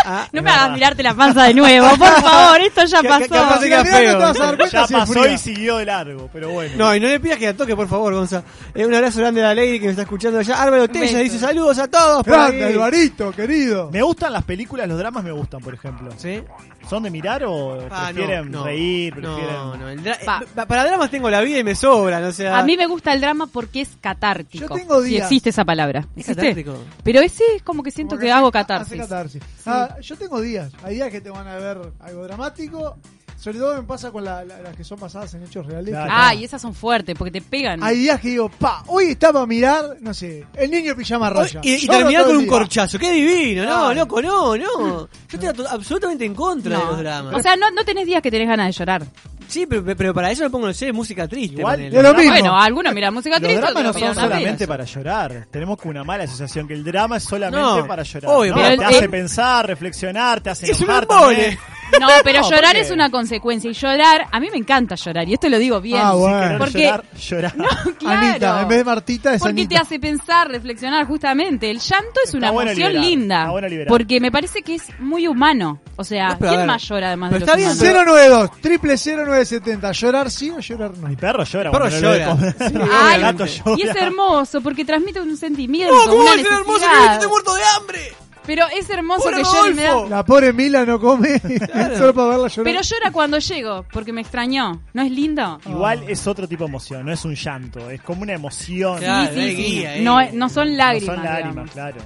[0.09, 3.29] Ah, No me hagas mirarte la panza de nuevo, por favor, esto ya Que- pasó.
[3.29, 4.19] capaz Si que la queda mirás no feo.
[4.19, 6.75] te vas a dar cuenta Ya si pasó y siguió de largo, pero bueno.
[6.77, 8.43] No, y no le pidas que la toque, por favor, Gonza.
[8.75, 10.63] Eh, un abrazo grande a la lady que me está escuchando allá.
[10.63, 12.23] Álvaro Tella dice saludos a todos.
[12.25, 12.65] Grande.
[12.65, 13.91] Alvarito, querido.
[13.93, 16.11] Me gustan las películas, los dramas me gustan, por ejemplo.
[16.17, 16.41] ¿Sí?
[16.89, 18.65] ¿Son de mirar o Ah, prefieren no, no.
[18.65, 19.13] reír?
[19.15, 19.53] Prefieren...
[19.55, 19.89] No, no.
[19.89, 20.41] el dra- Pa.
[20.43, 22.59] eh, para dramas tengo la vida y me sobran, o sea.
[22.59, 24.69] A mí me gusta el drama porque es catártico.
[24.69, 25.25] Yo tengo Si días.
[25.27, 26.01] existe esa palabra.
[26.15, 26.35] ¿Es ¿Existe?
[26.43, 26.79] catártico?
[27.03, 29.01] Pero ese es como que siento Como que, hace- hago hace catarsis.
[29.01, 29.43] catarsis.
[29.67, 30.73] Ah, yo tengo días.
[30.85, 32.97] Hay días que te van a ver algo dramático.
[33.39, 35.91] Sobre todo me pasa con la- la- las que son basadas en hechos reales.
[35.91, 36.11] Claro.
[36.13, 37.83] Ah, y esas son fuertes porque te pegan.
[37.83, 41.31] Hay días que digo, pa, hoy está para mirar, no sé, el niño en pijama
[41.31, 41.61] raya.
[41.63, 42.59] y, y Lloro terminar todo con el un día.
[42.59, 43.97] corchazo, qué divino, no, Ay.
[43.97, 45.09] loco, no, no.
[45.29, 47.35] Yo estoy to- absolutamente en contra de los dramas.
[47.35, 49.07] O sea, no, no tenés días que tenés ganas de llorar.
[49.49, 51.59] sí, pero, pero para eso me pongo, no sé, música triste.
[51.61, 51.97] Igual, ponele.
[51.99, 52.33] es lo mismo.
[52.33, 55.47] Bueno, algunos miran música Los triste, dramas no otros son miran una solamente para llorar.
[55.51, 58.31] Tenemos que una mala asociación que el drama es solamente No, para llorar.
[58.35, 61.37] obvio, No, pero te el- hace el- pensar, reflexionar, te hace Es un enojar embole.
[61.37, 61.59] también.
[62.01, 63.71] No, pero No, llorar es una consecuencia.
[63.71, 65.29] Y llorar, a mí me encanta llorar.
[65.29, 66.01] Y esto lo digo bien.
[66.03, 66.59] Ah, bueno.
[66.59, 67.55] Porque- llorar, llorar.
[67.99, 68.27] Claro.
[68.27, 69.69] Anita, en vez de Martita es Porque Anita.
[69.69, 71.71] te hace pensar, reflexionar, justamente.
[71.71, 73.39] El llanto es Está una bueno emoción liberar, linda.
[73.41, 73.89] está bueno liberar.
[73.89, 75.81] porque me parece que es muy humano.
[75.97, 78.05] O sea, No, ¿quién más llora además pero de los está bien, humanos?
[78.05, 79.93] pero- 092, triple 0970.
[79.93, 81.09] ¿Llorar sí o llorar no?
[81.09, 81.71] Mi perro llora.
[81.71, 82.37] Perro no le doy llora.
[82.59, 83.77] Sí, Mi Ay, gato llora.
[83.79, 87.13] y es hermoso porque transmite un sentimiento, No, ¿cómo una va a ser hermoso que
[87.15, 88.13] estoy muerto de hambre?
[88.47, 90.07] Pero es hermoso que llore y me da-.
[90.09, 91.39] La pobre Mila no come
[91.99, 92.65] solo para verla llorar.
[92.65, 94.83] Pero llora cuando llego, porque me extrañó.
[94.93, 95.59] ¿No es lindo?
[95.67, 98.99] Igual es otro tipo de emoción, no es un llanto, es como una emoción.
[98.99, 99.85] Claro, sí, sí, sí.
[99.87, 100.03] alegría, eh.
[100.03, 101.17] No, no son No lágrimas.
[101.17, 101.71] son lágrimas, digamos.
[101.73, 101.97] claro.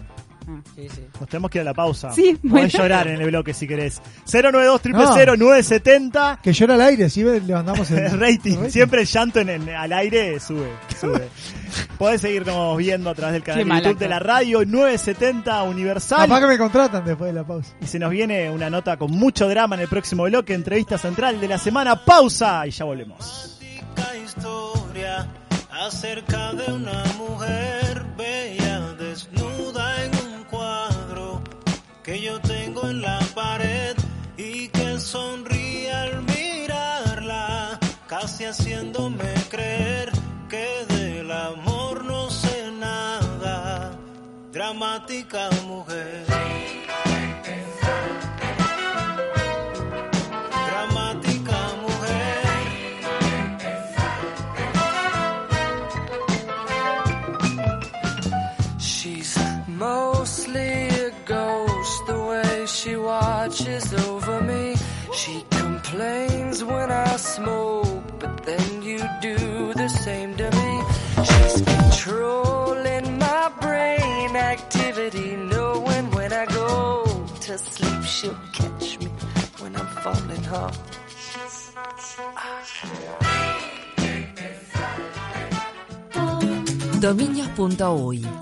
[0.75, 1.07] Sí, sí.
[1.21, 2.13] Nos tenemos que ir a la pausa.
[2.13, 2.69] Sí, Podés bueno.
[2.69, 4.01] llorar en el bloque si querés.
[4.33, 4.81] 092
[5.39, 9.49] 970 Que llora al aire, si ves, levantamos el, El rating, siempre el llanto en,
[9.51, 10.69] en- al aire sube,
[11.01, 11.29] sube.
[11.99, 16.21] Podés seguirnos viendo a través del canal de YouTube de la radio 970 Universal.
[16.29, 17.73] Capaz que me contratan después de la pausa.
[17.81, 21.41] Y se nos viene una nota con mucho drama en el próximo bloque, entrevista central
[21.41, 22.05] de la semana.
[22.05, 23.61] Pausa y ya volvemos.
[24.25, 25.27] Historia
[25.71, 30.30] acerca de una mujer bella desnuda en un
[32.11, 33.95] que yo tengo en la pared
[34.37, 40.11] y que sonríe al mirarla, casi haciéndome creer
[40.49, 43.93] que del amor no sé nada.
[44.51, 45.90] Dramática mujer.
[66.01, 70.83] Complains when I smoke, but then you do the same to me.
[71.29, 77.05] She's controlling my brain activity, knowing when I go
[77.41, 79.09] to sleep, she'll catch me
[79.61, 80.21] when I'm falling.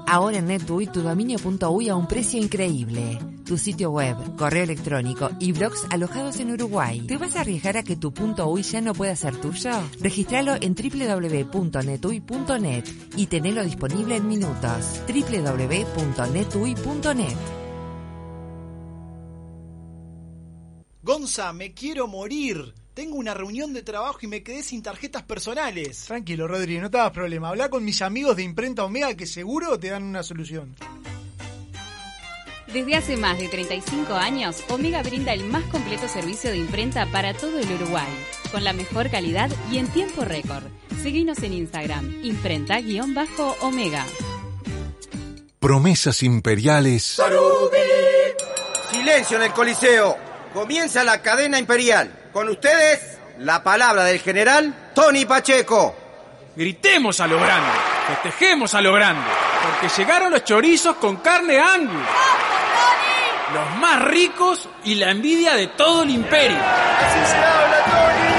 [0.06, 3.37] Ahora en tu dominio.uy a un precio increíble.
[3.48, 7.00] Tu sitio web, correo electrónico y blogs alojados en Uruguay.
[7.06, 8.12] ¿Te vas a arriesgar a que tu
[8.44, 9.70] .uy ya no pueda ser tuyo?
[10.00, 12.84] Registralo en www.netui.net
[13.16, 15.00] y tenelo disponible en minutos.
[15.08, 17.36] www.netui.net
[21.02, 22.74] Gonza, me quiero morir.
[22.92, 26.04] Tengo una reunión de trabajo y me quedé sin tarjetas personales.
[26.04, 27.48] Tranquilo, Rodri, no te hagas problema.
[27.48, 30.76] Habla con mis amigos de Imprenta Omega que seguro te dan una solución.
[32.72, 37.32] Desde hace más de 35 años, Omega brinda el más completo servicio de imprenta para
[37.32, 38.08] todo el Uruguay,
[38.52, 40.64] con la mejor calidad y en tiempo récord.
[41.02, 44.04] Seguinos en Instagram, imprenta-omega.
[45.58, 47.20] Promesas imperiales
[48.90, 50.18] Silencio en el Coliseo.
[50.52, 52.30] Comienza la cadena imperial.
[52.32, 55.96] Con ustedes, la palabra del general Tony Pacheco.
[56.54, 57.72] Gritemos a lo grande,
[58.08, 59.30] festejemos a lo grande,
[59.62, 62.06] porque llegaron los chorizos con carne Angus.
[63.52, 66.58] Los más ricos y la envidia de todo el imperio.
[66.58, 68.38] Así se habla, Tony.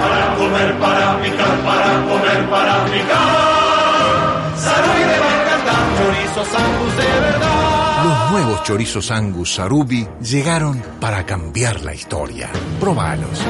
[0.00, 3.58] Para comer, para picar, para comer, para picar.
[4.58, 5.76] Va a encantar.
[5.98, 8.04] Chorizos Angus de verdad.
[8.04, 12.48] Los nuevos chorizos Angus Sarubi llegaron para cambiar la historia.
[12.80, 13.40] Probalos.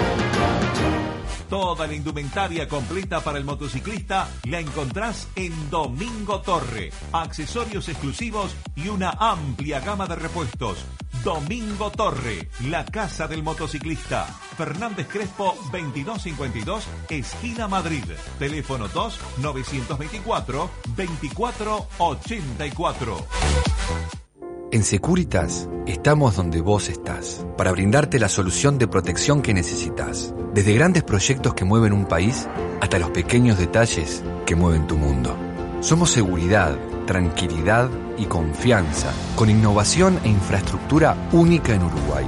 [1.49, 6.91] Toda la indumentaria completa para el motociclista la encontrás en Domingo Torre.
[7.13, 10.85] Accesorios exclusivos y una amplia gama de repuestos.
[11.25, 14.27] Domingo Torre, la casa del motociclista.
[14.59, 18.05] Fernández Crespo 2252, esquina Madrid.
[18.39, 23.27] Teléfono 2 924 2484.
[24.71, 30.35] En Securitas estamos donde vos estás, para brindarte la solución de protección que necesitas.
[30.55, 32.49] Desde grandes proyectos que mueven un país
[32.81, 35.37] hasta los pequeños detalles que mueven tu mundo.
[35.81, 42.27] Somos seguridad, tranquilidad y confianza, con innovación e infraestructura única en Uruguay.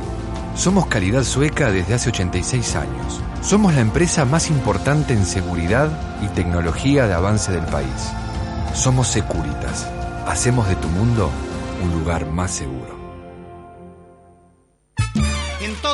[0.54, 3.20] Somos calidad sueca desde hace 86 años.
[3.40, 5.90] Somos la empresa más importante en seguridad
[6.22, 8.12] y tecnología de avance del país.
[8.74, 9.88] Somos Securitas.
[10.26, 11.30] Hacemos de tu mundo
[11.82, 12.99] un lugar más seguro.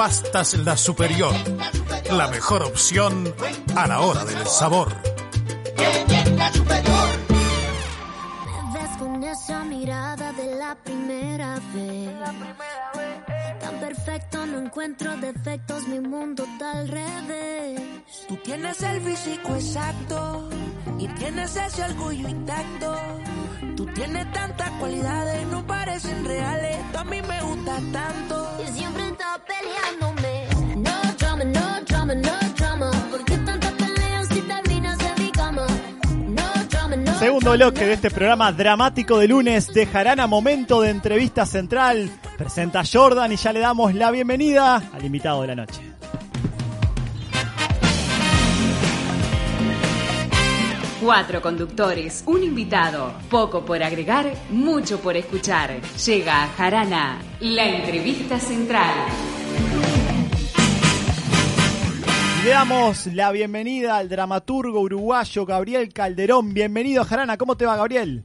[0.00, 1.34] Pastas La Superior.
[2.10, 3.34] La mejor opción
[3.76, 4.96] a la hora del sabor.
[8.56, 11.60] Me ves con esa mirada de la primera.
[14.20, 17.80] Perfecto, no encuentro defectos, mi mundo está al revés.
[18.28, 20.50] Tú tienes el físico exacto
[20.98, 22.98] y tienes ese orgullo intacto.
[23.76, 26.76] Tú tienes tantas cualidades, no parecen reales.
[26.92, 28.62] Tú a mí me gustas tanto.
[28.62, 30.48] Y siempre está peleándome.
[30.76, 32.39] No drama, no drama, no
[37.20, 42.08] Segundo bloque de este programa dramático de lunes de Jarana, momento de entrevista central.
[42.38, 45.82] Presenta Jordan y ya le damos la bienvenida al invitado de la noche.
[51.02, 55.78] Cuatro conductores, un invitado, poco por agregar, mucho por escuchar.
[56.06, 58.94] Llega a Jarana, la entrevista central.
[62.42, 66.54] Le damos la bienvenida al dramaturgo uruguayo Gabriel Calderón.
[66.54, 68.24] Bienvenido Jarana, ¿cómo te va Gabriel?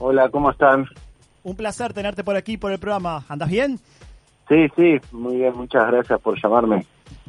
[0.00, 0.86] Hola, ¿cómo están?
[1.44, 3.24] Un placer tenerte por aquí por el programa.
[3.28, 3.78] ¿Andas bien?
[4.48, 6.84] Sí, sí, muy bien, muchas gracias por llamarme.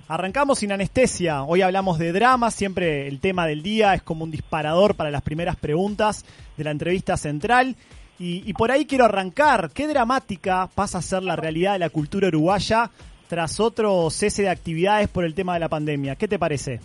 [0.07, 1.43] Arrancamos sin anestesia.
[1.43, 2.49] Hoy hablamos de drama.
[2.49, 6.25] Siempre el tema del día es como un disparador para las primeras preguntas
[6.57, 7.75] de la entrevista central.
[8.17, 9.69] Y, y por ahí quiero arrancar.
[9.71, 12.89] ¿Qué dramática pasa a ser la realidad de la cultura uruguaya
[13.31, 16.17] tras otro cese de actividades por el tema de la pandemia?
[16.17, 16.81] ¿Qué te parece?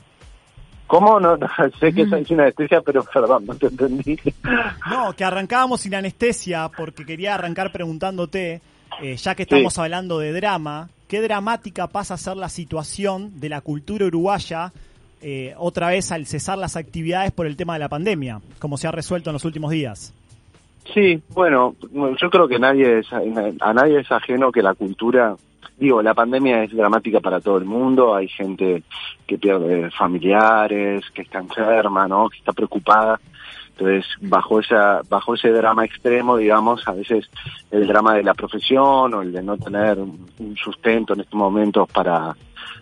[0.87, 1.19] ¿Cómo?
[1.19, 1.49] No, no,
[1.81, 4.17] sé que es una anestesia, pero perdón, no te entendí.
[4.89, 8.61] No, que arrancábamos sin anestesia porque quería arrancar preguntándote,
[9.03, 9.81] eh, ya que estamos Sí.
[9.81, 14.71] hablando de drama, ¿qué dramática pasa a ser la situación de la cultura uruguaya
[15.23, 18.87] eh, otra vez al cesar las actividades por el tema de la pandemia, como se
[18.87, 20.15] ha resuelto en los últimos días?
[20.95, 25.35] Sí, bueno, yo creo que nadie es, a nadie es ajeno que la cultura,
[25.77, 28.83] digo, la pandemia es dramática para todo el mundo, hay gente
[29.27, 32.29] que pierde familiares, que está enferma, ¿no?
[32.29, 33.21] Que está preocupada.
[33.71, 37.29] Entonces, bajo esa, bajo ese drama extremo, digamos, a veces
[37.71, 41.87] el drama de la profesión o el de no tener un sustento en estos momentos
[41.93, 42.35] para,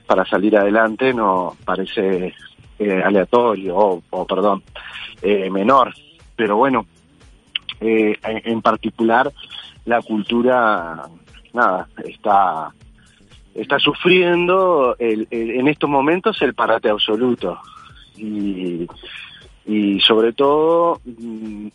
[0.07, 2.33] para salir adelante no parece
[2.79, 4.63] eh, aleatorio o, o, perdón,
[5.23, 5.93] eh, menor.
[6.37, 6.87] Pero bueno,
[7.81, 9.33] eh, en particular
[9.85, 11.03] la cultura,
[11.55, 12.73] nada, está
[13.55, 17.59] está sufriendo el, en estos momentos el parate absoluto.
[18.17, 18.87] Y,
[19.67, 21.69] y sobre todo mm,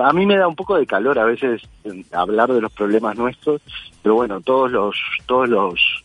[0.00, 3.16] a mí me da un poco de calor a veces eh, hablar de los problemas
[3.16, 3.62] nuestros
[4.02, 6.04] pero bueno todos los todos los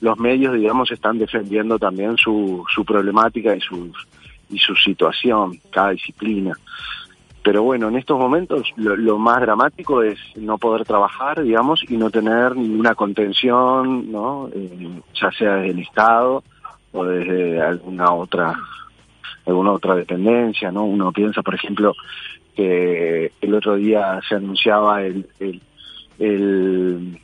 [0.00, 3.92] los medios digamos están defendiendo también su, su problemática y su
[4.50, 6.56] y su situación cada disciplina
[7.42, 11.96] pero bueno, en estos momentos lo, lo más dramático es no poder trabajar, digamos, y
[11.96, 14.48] no tener ninguna contención, ¿no?
[14.54, 16.44] Eh, ya sea desde el Estado
[16.92, 18.54] o desde alguna otra
[19.44, 20.84] alguna otra dependencia, ¿no?
[20.84, 21.94] Uno piensa, por ejemplo,
[22.54, 25.60] que el otro día se anunciaba el, el,
[26.20, 27.18] el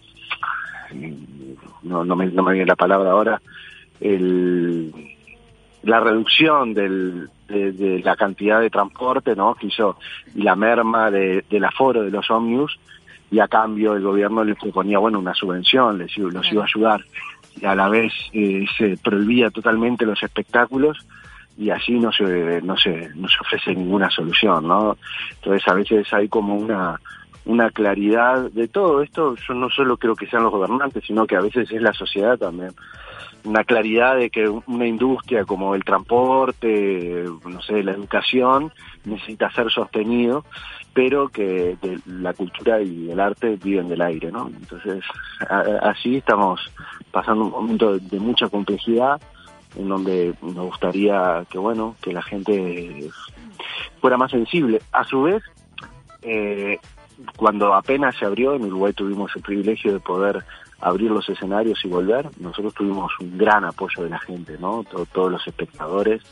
[1.84, 3.40] no, no me, no me viene la palabra ahora,
[4.00, 4.92] el,
[5.84, 9.54] la reducción del, de, de la cantidad de transporte, ¿no?
[9.54, 9.96] Que hizo
[10.34, 12.78] y la merma de, del aforo de los ómnibus
[13.30, 17.04] y a cambio el gobierno les proponía, bueno, una subvención, les los iba a ayudar
[17.60, 20.98] y a la vez eh, se prohibía totalmente los espectáculos
[21.56, 24.96] y así no se no se no se ofrece ninguna solución, ¿no?
[25.30, 27.00] Entonces a veces hay como una
[27.44, 31.34] una claridad de todo esto, yo no solo creo que sean los gobernantes, sino que
[31.34, 32.72] a veces es la sociedad también
[33.48, 38.72] una claridad de que una industria como el transporte, no sé, la educación,
[39.04, 40.44] necesita ser sostenido,
[40.92, 44.48] pero que la cultura y el arte viven del aire, ¿no?
[44.48, 45.02] Entonces,
[45.48, 46.60] a- así estamos
[47.10, 49.20] pasando un momento de, de mucha complejidad,
[49.76, 53.08] en donde nos gustaría que, bueno, que la gente
[54.00, 54.80] fuera más sensible.
[54.92, 55.42] A su vez,
[56.22, 56.78] eh,
[57.36, 60.44] cuando apenas se abrió, en Uruguay tuvimos el privilegio de poder
[60.80, 64.84] abrir los escenarios y volver, nosotros tuvimos un gran apoyo de la gente, ¿no?
[64.84, 66.22] To- todos los espectadores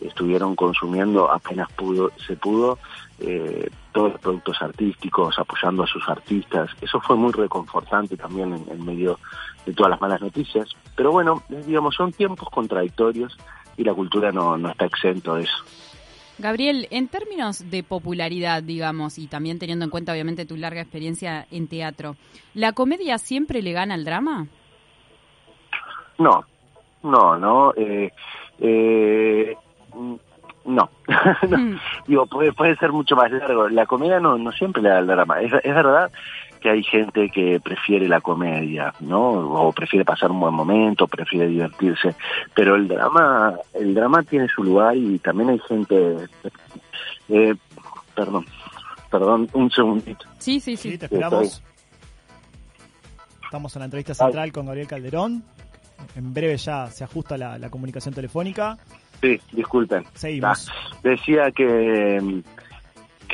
[0.00, 2.78] estuvieron consumiendo apenas pudo, se pudo
[3.20, 6.70] eh, todos los productos artísticos, apoyando a sus artistas.
[6.80, 9.18] Eso fue muy reconfortante también en, en medio
[9.64, 10.68] de todas las malas noticias.
[10.96, 13.38] Pero bueno, digamos, son tiempos contradictorios
[13.76, 15.56] y la cultura no, no está exento de eso.
[16.44, 21.46] Gabriel, en términos de popularidad, digamos, y también teniendo en cuenta obviamente tu larga experiencia
[21.50, 22.16] en teatro,
[22.52, 24.46] ¿la comedia siempre le gana al drama?
[26.18, 26.44] No,
[27.02, 27.72] no, no.
[27.74, 28.12] Eh,
[28.60, 29.56] eh,
[29.94, 30.14] mm,
[30.66, 30.90] no.
[31.48, 31.80] No.
[32.06, 33.70] Digo, puede, puede ser mucho más largo.
[33.70, 35.40] La comedia no, no siempre le da el drama.
[35.40, 36.10] Es, es verdad
[36.64, 39.32] que hay gente que prefiere la comedia, ¿no?
[39.32, 42.14] O prefiere pasar un buen momento, prefiere divertirse.
[42.54, 46.16] Pero el drama, el drama tiene su lugar y también hay gente.
[47.28, 47.54] Eh,
[48.14, 48.46] perdón,
[49.10, 50.24] perdón, un segundito.
[50.38, 50.92] Sí, sí, sí.
[50.92, 51.62] Sí, te esperamos.
[53.44, 55.44] Estamos en la entrevista central con Gabriel Calderón.
[56.16, 58.78] En breve ya se ajusta la, la comunicación telefónica.
[59.20, 60.04] Sí, disculpen.
[60.14, 60.70] Seguimos.
[60.70, 62.42] Ah, decía que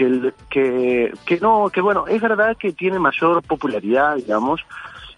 [0.00, 4.62] que, el- que que no, que bueno, es verdad que tiene mayor popularidad, digamos,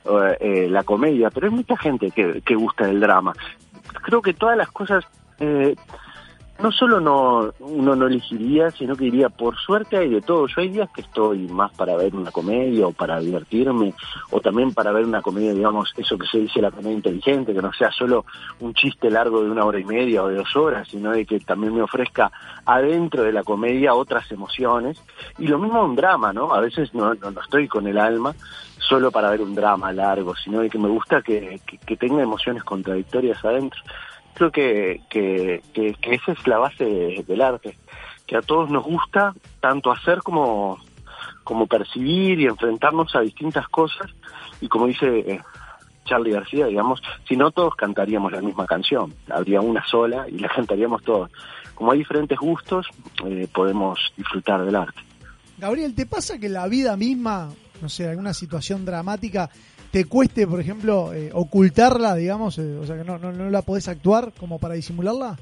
[0.04, 3.32] eh, eh, la comedia, pero hay mucha gente que, que gusta del drama.
[4.02, 5.04] Creo que todas las cosas
[5.38, 5.76] eh,
[6.62, 10.46] no solo no uno no elegiría, sino que diría, por suerte hay de todo.
[10.46, 13.92] Yo hay días que estoy más para ver una comedia o para divertirme,
[14.30, 17.62] o también para ver una comedia, digamos, eso que se dice la comedia inteligente, que
[17.62, 18.24] no sea solo
[18.60, 21.40] un chiste largo de una hora y media o de dos horas, sino de que
[21.40, 22.30] también me ofrezca
[22.64, 25.02] adentro de la comedia otras emociones.
[25.38, 26.54] Y lo mismo un drama, ¿no?
[26.54, 28.34] A veces no, no, no estoy con el alma
[28.78, 32.22] solo para ver un drama largo, sino de que me gusta que, que, que tenga
[32.22, 33.80] emociones contradictorias adentro
[34.34, 37.76] creo que, que, que, esa es la base de- del arte,
[38.26, 40.78] que a todos nos gusta tanto hacer como,
[41.44, 44.10] como percibir y enfrentarnos a distintas cosas
[44.60, 45.40] y como dice
[46.04, 50.48] Charlie García, digamos, si no todos cantaríamos la misma canción, habría una sola y la
[50.54, 51.30] cantaríamos todos.
[51.74, 52.86] Como hay diferentes gustos,
[53.26, 55.00] eh, podemos disfrutar del arte.
[55.58, 57.48] Gabriel, ¿te pasa que la vida misma,
[57.80, 59.48] no sé, alguna situación dramática,
[59.92, 62.58] te cueste, por ejemplo, eh, ocultarla, digamos?
[62.58, 65.38] eh, o sea, que no, no, no la podés actuar como para disimularla.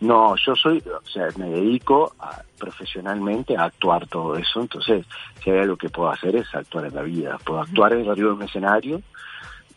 [0.00, 5.06] No, yo soy, o sea, me dedico a- profesionalmente a actuar todo eso, entonces
[5.42, 8.28] si hay algo que puedo hacer es actuar en la vida, puedo actuar en arriba
[8.30, 9.02] de un escenario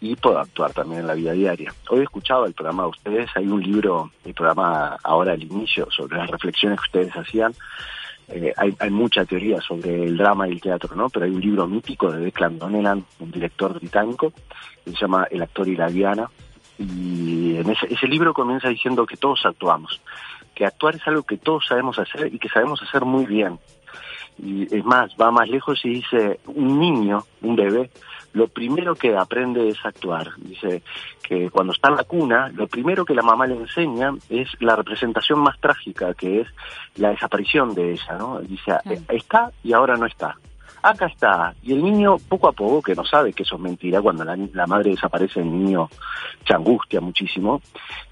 [0.01, 1.73] y puedo actuar también en la vida diaria.
[1.89, 5.87] Hoy he escuchado el programa de ustedes, hay un libro, el programa ahora al inicio,
[5.91, 7.53] sobre las reflexiones que ustedes hacían,
[8.29, 11.09] eh, hay, hay mucha teoría sobre el drama y el teatro, ¿no?
[11.09, 14.33] Pero hay un libro mítico de Declan Donnellan, un director británico,
[14.83, 16.29] que se llama El actor y la diana,
[16.77, 20.01] y en ese, ese libro comienza diciendo que todos actuamos,
[20.55, 23.59] que actuar es algo que todos sabemos hacer y que sabemos hacer muy bien.
[24.37, 27.91] Y es más, va más lejos y dice, un niño, un bebé,
[28.33, 30.31] lo primero que aprende es actuar.
[30.37, 30.81] Dice
[31.21, 34.75] que cuando está en la cuna, lo primero que la mamá le enseña es la
[34.75, 36.47] representación más trágica, que es
[36.95, 38.39] la desaparición de ella, ¿no?
[38.41, 40.35] Dice, "Eh, está y ahora no está.
[40.83, 41.55] Acá está.
[41.63, 44.67] Y el niño, poco a poco, que no sabe que eso es mentira, cuando la,
[44.67, 45.89] madre desaparece, el niño
[46.45, 47.61] se angustia muchísimo.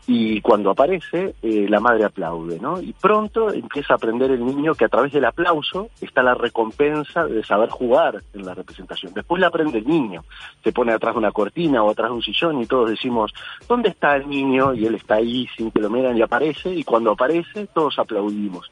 [0.08, 2.82] Y cuando aparece, eh, la madre aplaude, ¿no?
[2.82, 7.26] Y pronto empieza a aprender el niño que a través del aplauso está la recompensa
[7.26, 9.14] de saber jugar en la representación.
[9.14, 10.24] Después la aprende el niño.
[10.64, 13.34] Se pone atrás de una cortina o atrás de un sillón y todos decimos,
[13.68, 14.74] ¿dónde está el niño?
[14.74, 16.74] Y él está ahí sin que lo miran y aparece.
[16.74, 18.72] Y cuando aparece, todos aplaudimos.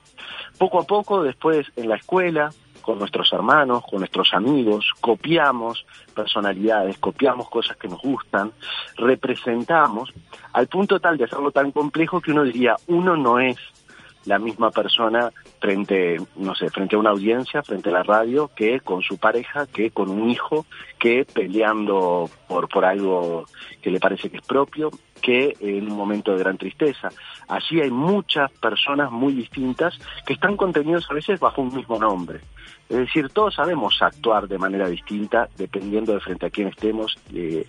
[0.58, 2.50] Poco a poco, después en la escuela,
[2.90, 8.52] con nuestros hermanos, con nuestros amigos, copiamos personalidades, copiamos cosas que nos gustan,
[8.98, 10.12] representamos,
[10.54, 13.58] al punto tal de hacerlo tan complejo que uno diría, uno no es
[14.26, 18.80] la misma persona frente, no sé, frente a una audiencia, frente a la radio, que
[18.80, 20.66] con su pareja, que con un hijo,
[20.98, 23.46] que peleando por, por algo
[23.84, 27.10] que le parece que es propio, que en un momento de gran tristeza.
[27.48, 32.40] Allí hay muchas personas muy distintas que están contenidos a veces bajo un mismo nombre.
[32.90, 37.66] Es decir, todos sabemos actuar de manera distinta dependiendo de frente a quién estemos eh,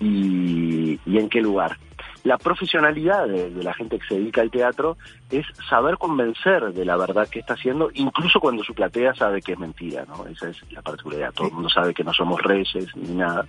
[0.00, 1.76] y, y en qué lugar.
[2.24, 4.96] La profesionalidad de, de la gente que se dedica al teatro
[5.30, 9.52] es saber convencer de la verdad que está haciendo, incluso cuando su platea sabe que
[9.52, 10.26] es mentira, ¿no?
[10.26, 11.34] Esa es la particularidad.
[11.34, 13.46] Todo el mundo sabe que no somos reyes ni nada.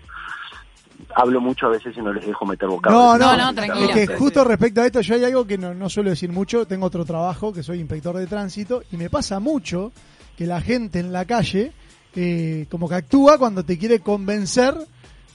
[1.15, 3.17] Hablo mucho a veces y no les dejo meter No, bocado.
[3.17, 6.31] no, Es que justo respecto a esto, yo hay algo que no, no suelo decir
[6.31, 6.65] mucho.
[6.65, 9.91] Tengo otro trabajo, que soy inspector de tránsito, y me pasa mucho
[10.37, 11.71] que la gente en la calle
[12.15, 14.73] eh, como que actúa cuando te quiere convencer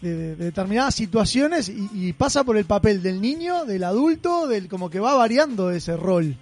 [0.01, 4.47] de, de- de determinadas situaciones y, y pasa por el papel del niño, del adulto,
[4.49, 6.37] del como que va variando ese rol.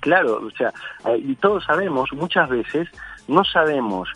[0.00, 0.72] Claro, o sea,
[1.06, 2.86] eh, y todos sabemos, muchas veces
[3.28, 4.10] no sabemos,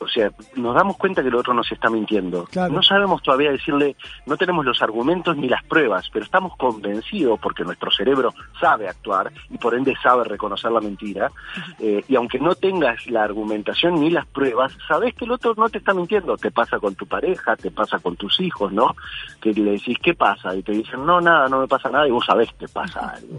[0.00, 2.48] o sea, nos damos cuenta que el otro nos está mintiendo.
[2.70, 7.64] No sabemos todavía decirle, no tenemos los argumentos ni las pruebas, pero estamos convencidos porque
[7.64, 11.30] nuestro cerebro sabe actuar y por ende sabe reconocer la mentira.
[11.78, 15.68] eh, y aunque no tengas la argumentación ni las pruebas, sabes que el otro no
[15.68, 16.36] te está mintiendo.
[16.36, 18.96] Te pasa con tu pareja, te pasa con tus hijos, ¿no?
[19.40, 20.54] Que le decís, ¿qué pasa?
[20.56, 23.38] Y te dicen, no, nada, no me pasa nada, y vos sabés que pasa algo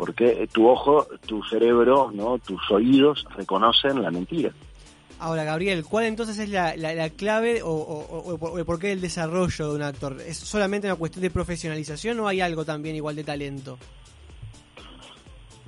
[0.00, 4.50] porque tu ojo, tu cerebro, no, tus oídos reconocen la mentira.
[5.20, 9.00] Ahora, Gabriel, ¿cuál entonces es la, la- la clave o, o- o- por qué el
[9.02, 10.18] desarrollo de un actor?
[10.26, 13.78] ¿Es solamente una cuestión de profesionalización o hay algo también igual de talento?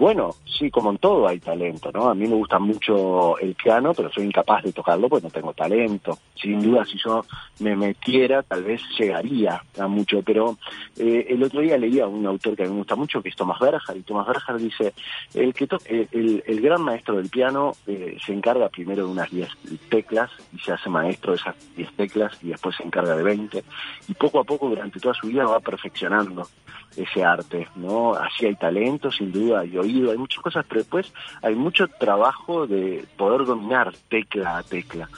[0.03, 2.09] Bueno, sí, como en todo hay talento, ¿no?
[2.11, 5.53] A mí me gusta mucho el piano, pero soy incapaz de tocarlo porque no tengo
[5.53, 6.19] talento.
[6.35, 7.25] Sin duda, si yo
[7.61, 10.57] me metiera, tal vez llegaría a mucho, pero
[10.99, 13.29] eh, el otro día leía a un autor que a mí me gusta mucho, que
[13.29, 14.93] es Tomás Berger, y Tomás Berger dice,
[15.35, 19.31] el, que to- el, el gran maestro del piano eh, se encarga primero de unas
[19.31, 19.51] 10
[19.89, 23.63] teclas y se hace maestro de esas 10 teclas y después se encarga de 20,
[24.09, 26.49] y poco a poco durante toda su vida va perfeccionando
[26.97, 28.13] ese arte, ¿no?
[28.15, 29.79] Así hay talento, sin duda, hay
[30.11, 31.13] hay muchas cosas, pero después
[31.43, 35.09] hay mucho trabajo de poder dominar tecla a tecla.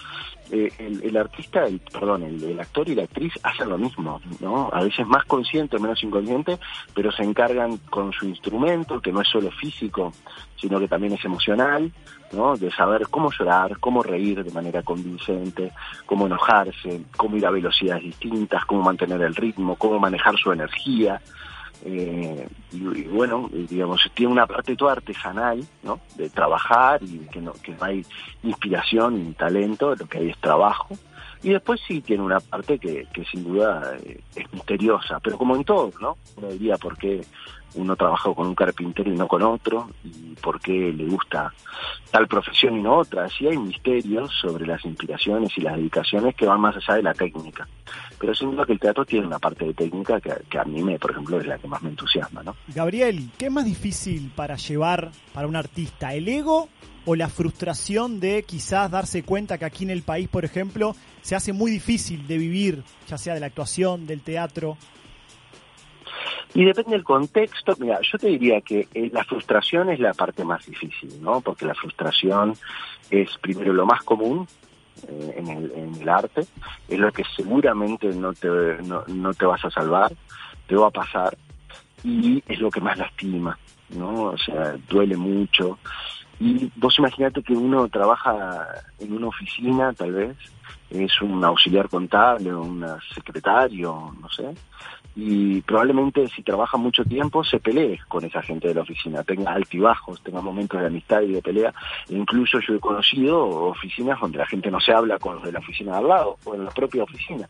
[0.50, 0.70] eh,
[1.02, 4.68] el, artista, el, perdón, el, el actor y la actriz hacen lo mismo, ¿no?
[4.72, 6.58] A veces más consciente menos inconsciente,
[6.94, 10.12] pero se encargan con su instrumento, que no es solo físico,
[10.56, 11.90] sino que también es emocional,
[12.32, 12.56] ¿no?
[12.56, 15.72] De saber cómo llorar, cómo reír de manera convincente,
[16.06, 21.20] cómo enojarse, cómo ir a velocidades distintas, cómo mantener el ritmo, cómo manejar su energía.
[21.84, 26.00] Eh, y, bueno, digamos, tiene una parte toda artesanal, ¿no?
[26.16, 28.04] De trabajar y que no, que no hay
[28.42, 30.96] inspiración ni talento, lo que hay es trabajo.
[31.44, 35.54] Y después sí tiene una parte que, que sin duda eh, es misteriosa, pero como
[35.54, 36.16] en todo, ¿no?
[36.36, 37.20] Uno diría por qué
[37.74, 41.52] uno trabaja con un carpintero y no con otro, y por qué le gusta
[42.10, 43.28] tal profesión y no otra.
[43.28, 47.12] Sí hay misterios sobre las inspiraciones y las dedicaciones que van más allá de la
[47.12, 47.68] técnica.
[48.18, 50.82] Pero sin duda que el teatro tiene una parte de técnica que, que a mí,
[50.82, 52.56] me, por ejemplo, es la que más me entusiasma, ¿no?
[52.74, 56.14] Gabriel, ¿qué es más difícil para llevar para un artista?
[56.14, 56.70] ¿El ego
[57.06, 61.34] o la frustración de quizás darse cuenta que aquí en el país, por ejemplo, se
[61.34, 64.76] hace muy difícil de vivir, ya sea de la actuación, del teatro?
[66.54, 67.74] Y depende del contexto.
[67.78, 71.40] Mira, yo te diría que eh, la frustración es la parte más difícil, ¿no?
[71.40, 72.54] Porque la frustración
[73.10, 74.46] es primero lo más común
[75.08, 76.42] eh, en, el, en el arte,
[76.88, 78.48] es lo que seguramente no te,
[78.84, 80.12] no, no te vas a salvar,
[80.66, 81.36] te va a pasar
[82.04, 83.58] y es lo que más lastima,
[83.90, 84.24] ¿no?
[84.24, 85.78] O sea, duele mucho.
[86.40, 88.66] Y vos imaginate que uno trabaja
[88.98, 90.36] en una oficina, tal vez,
[90.90, 94.54] es un auxiliar contable un secretario, no sé,
[95.16, 99.52] y probablemente si trabaja mucho tiempo se pelee con esa gente de la oficina, tenga
[99.52, 101.72] altibajos, tenga momentos de amistad y de pelea.
[102.08, 105.52] E incluso yo he conocido oficinas donde la gente no se habla con los de
[105.52, 107.48] la oficina de al lado o en la propia oficina.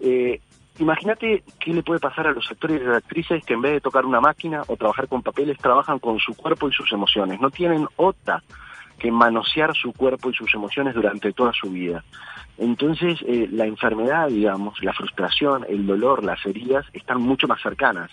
[0.00, 0.40] Eh,
[0.78, 3.80] Imagínate qué le puede pasar a los actores y las actrices que en vez de
[3.80, 7.40] tocar una máquina o trabajar con papeles, trabajan con su cuerpo y sus emociones.
[7.40, 8.42] No tienen otra
[8.98, 12.02] que manosear su cuerpo y sus emociones durante toda su vida.
[12.58, 18.10] Entonces, eh, la enfermedad, digamos, la frustración, el dolor, las heridas, están mucho más cercanas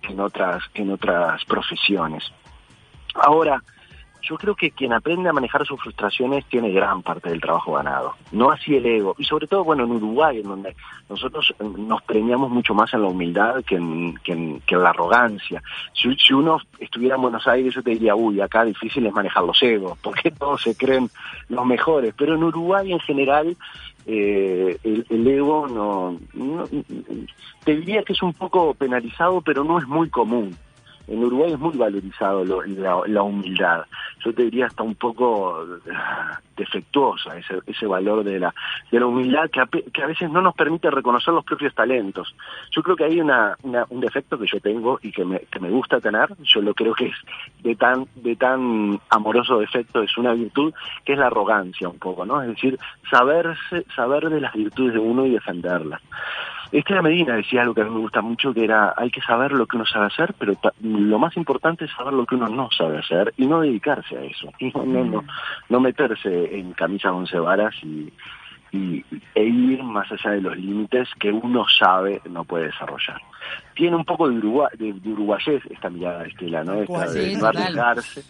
[0.00, 2.24] que en otras, que en otras profesiones.
[3.14, 3.62] Ahora,
[4.22, 8.14] yo creo que quien aprende a manejar sus frustraciones tiene gran parte del trabajo ganado.
[8.32, 9.14] No así el ego.
[9.18, 10.76] Y sobre todo, bueno, en Uruguay, en donde
[11.08, 15.62] nosotros eh, nos premiamos mucho más en la humildad que en, que en, la arrogancia.
[15.92, 19.44] Si, si, uno estuviera en Buenos Aires, yo te diría, uy, acá difícil es manejar
[19.44, 21.10] los egos, porque todos se creen
[21.48, 22.14] los mejores.
[22.16, 23.56] Pero en Uruguay, en general,
[24.06, 26.64] eh, el, el, ego no, no...
[27.64, 30.56] Te diría que es un poco penalizado, pero no es muy común
[31.10, 33.84] en Uruguay es muy valorizado lo, la, humildad.
[34.24, 35.66] Yo te diría hasta un poco
[36.56, 38.54] defectuosa ese, ese valor de la,
[38.92, 42.34] de la humildad que a, veces no nos permite reconocer los propios talentos.
[42.70, 45.70] Yo creo que hay una, un defecto que yo tengo y que me, que me
[45.70, 47.16] gusta tener, yo lo creo que es
[47.64, 50.72] de tan, de tan amoroso defecto, es una virtud,
[51.04, 52.40] que es la arrogancia un poco, ¿no?
[52.40, 52.78] Es decir,
[53.10, 56.00] saberse, saber de las virtudes de uno y defenderlas.
[56.72, 59.52] Estela Medina decía algo que a mí me gusta mucho, que era, hay que saber
[59.52, 62.68] lo que uno sabe hacer, pero lo más importante es saber lo que uno no
[62.70, 64.52] sabe hacer y no dedicarse a eso.
[64.80, 65.24] No, no, no,
[65.68, 68.12] no meterse en camisas once varas y,
[68.72, 69.04] y,
[69.34, 73.20] e ir más allá de los límites que uno sabe no puede desarrollar.
[73.74, 76.74] Tiene un poco de, Uruguay, de, de uruguayés esta mirada de Estela, ¿no?
[76.74, 78.22] Esta de no arriesgarse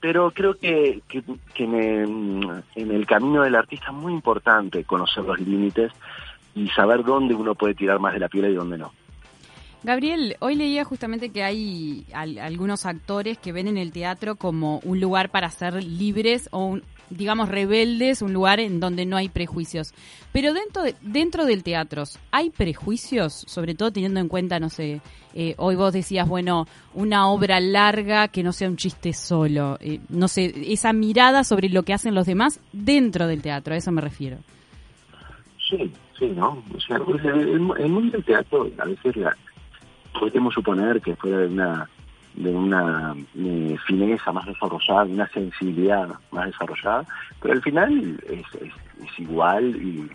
[0.00, 1.22] pero creo que, que,
[1.54, 5.92] que en, en, el camino del artista es muy importante conocer los límites
[6.58, 8.92] y saber dónde uno puede tirar más de la piedra y dónde no.
[9.84, 14.80] Gabriel, hoy leía justamente que hay al, algunos actores que ven en el teatro como
[14.80, 19.28] un lugar para ser libres o, un, digamos, rebeldes, un lugar en donde no hay
[19.28, 19.94] prejuicios.
[20.32, 22.02] Pero dentro, de, dentro del teatro,
[22.32, 23.44] ¿hay prejuicios?
[23.46, 25.00] Sobre todo teniendo en cuenta, no sé,
[25.32, 29.78] eh, hoy vos decías, bueno, una obra larga que no sea un chiste solo.
[29.80, 33.76] Eh, no sé, esa mirada sobre lo que hacen los demás dentro del teatro, a
[33.76, 34.38] eso me refiero.
[35.70, 36.62] Sí, sí, ¿no?
[36.74, 39.36] O sea, el, el mundo del teatro a veces la,
[40.18, 41.88] podemos suponer que fuera de una
[42.34, 47.04] de una eh, fineza más desarrollada, de una sensibilidad más desarrollada,
[47.40, 50.08] pero al final es, es, igual y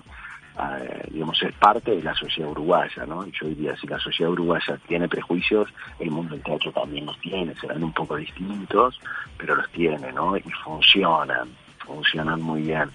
[1.10, 3.26] digamos es parte de la sociedad uruguaya, ¿no?
[3.28, 5.68] Yo diría si la sociedad uruguaya tiene prejuicios,
[6.00, 9.00] el mundo del teatro también los tiene, serán un poco distintos,
[9.38, 10.38] pero los tiene, ¿no?
[10.38, 11.50] Y funcionan,
[11.80, 12.90] funcionan muy bien.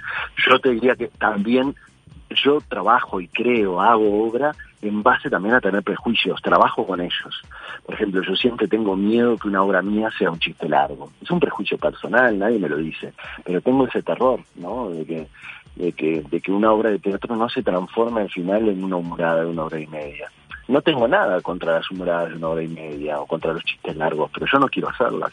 [0.46, 1.74] Yo te diría que también
[2.30, 7.42] yo trabajo y creo, hago obra en base también a tener prejuicios, trabajo con ellos.
[7.84, 11.10] Por ejemplo, yo siempre tengo miedo que una obra mía sea un chiste largo.
[11.20, 13.12] Es un prejuicio personal, nadie me lo dice,
[13.44, 14.90] pero tengo ese terror, ¿no?
[14.90, 15.28] De que,
[15.76, 18.96] de que, de que una obra de teatro no se transforme al final en una
[18.96, 20.30] humorada de una hora y media.
[20.68, 23.96] No tengo nada contra las humoradas de una hora y media o contra los chistes
[23.96, 25.32] largos, pero yo no quiero hacerlas.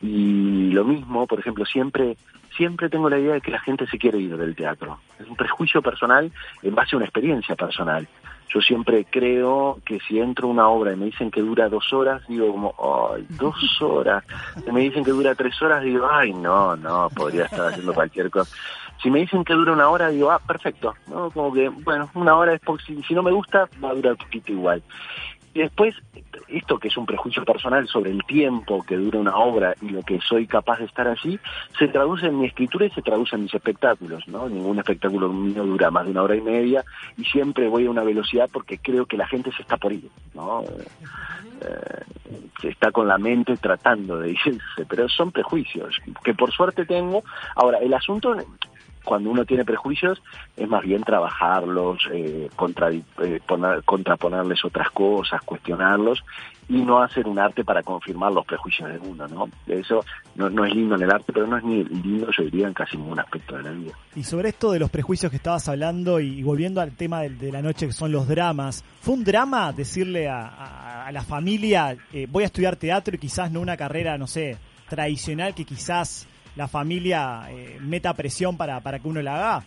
[0.00, 2.16] Y lo mismo, por ejemplo, siempre
[2.60, 4.98] siempre tengo la idea de que la gente se quiere ir del teatro.
[5.18, 6.30] Es un prejuicio personal
[6.62, 8.06] en base a una experiencia personal.
[8.52, 11.90] Yo siempre creo que si entro a una obra y me dicen que dura dos
[11.94, 12.74] horas, digo como,
[13.14, 14.24] ay, dos horas.
[14.62, 18.28] Si me dicen que dura tres horas, digo, ay, no, no, podría estar haciendo cualquier
[18.28, 18.54] cosa.
[19.02, 20.92] Si me dicen que dura una hora, digo, ah, perfecto.
[21.06, 21.30] ¿no?
[21.30, 24.18] Como que, bueno, una hora es si, si no me gusta, va a durar un
[24.18, 24.82] poquito igual.
[25.52, 25.94] Y después,
[26.48, 30.02] esto que es un prejuicio personal sobre el tiempo que dura una obra y lo
[30.02, 31.38] que soy capaz de estar allí,
[31.78, 34.48] se traduce en mi escritura y se traduce en mis espectáculos, ¿no?
[34.48, 36.84] Ningún espectáculo mío dura más de una hora y media
[37.16, 40.08] y siempre voy a una velocidad porque creo que la gente se está por ir,
[40.34, 40.62] ¿no?
[40.62, 42.04] Eh,
[42.60, 47.24] se está con la mente tratando de irse, pero son prejuicios que por suerte tengo.
[47.56, 48.36] Ahora, el asunto
[49.04, 50.22] cuando uno tiene prejuicios
[50.56, 53.02] es más bien trabajarlos, eh, contra, eh,
[53.46, 56.22] poner- contraponerles otras cosas, cuestionarlos
[56.68, 59.48] y no hacer un arte para confirmar los prejuicios de uno, ¿no?
[59.66, 60.04] Eso
[60.36, 62.96] no, es lindo en el arte, pero no es ni lindo, yo diría, en casi
[62.96, 63.92] ningún aspecto de la vida.
[64.14, 67.60] Y sobre esto de los prejuicios que estabas hablando y, volviendo al tema de, la
[67.60, 72.46] noche que son los dramas, ¿fue un drama decirle a la familia eh, voy a
[72.46, 74.56] estudiar teatro y quizás no una carrera, no sé,
[74.88, 79.64] tradicional que quizás la familia eh, meta presión para, para que uno la haga?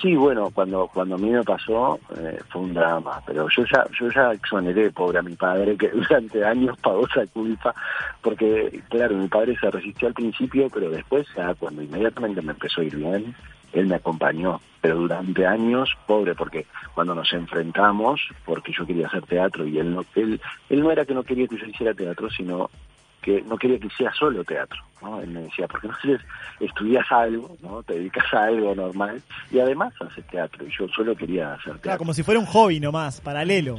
[0.00, 3.84] Sí, bueno, cuando cuando a mí me pasó eh, fue un drama, pero yo ya
[3.98, 7.74] yo ya exoneré pobre a mi padre que durante años pagó esa culpa,
[8.22, 12.80] porque claro, mi padre se resistió al principio, pero después ya cuando inmediatamente me empezó
[12.80, 13.34] a ir bien,
[13.74, 19.22] él me acompañó, pero durante años, pobre, porque cuando nos enfrentamos, porque yo quería hacer
[19.26, 22.30] teatro y él no él él no era que no quería que yo hiciera teatro,
[22.30, 22.70] sino
[23.22, 25.20] que no quería que hiciera solo teatro, ¿no?
[25.20, 26.20] Él me decía, porque no haces,
[26.58, 27.82] estudias algo, ¿no?
[27.82, 30.66] Te dedicas a algo normal y además haces teatro.
[30.66, 31.82] Y yo solo quería hacer teatro.
[31.82, 33.78] Claro, como si fuera un hobby nomás, paralelo.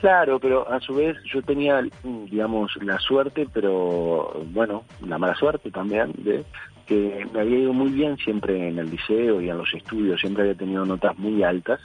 [0.00, 5.70] Claro, pero a su vez yo tenía, digamos, la suerte, pero bueno, la mala suerte
[5.70, 6.44] también, de
[6.86, 10.42] que me había ido muy bien siempre en el liceo y en los estudios, siempre
[10.42, 11.80] había tenido notas muy altas.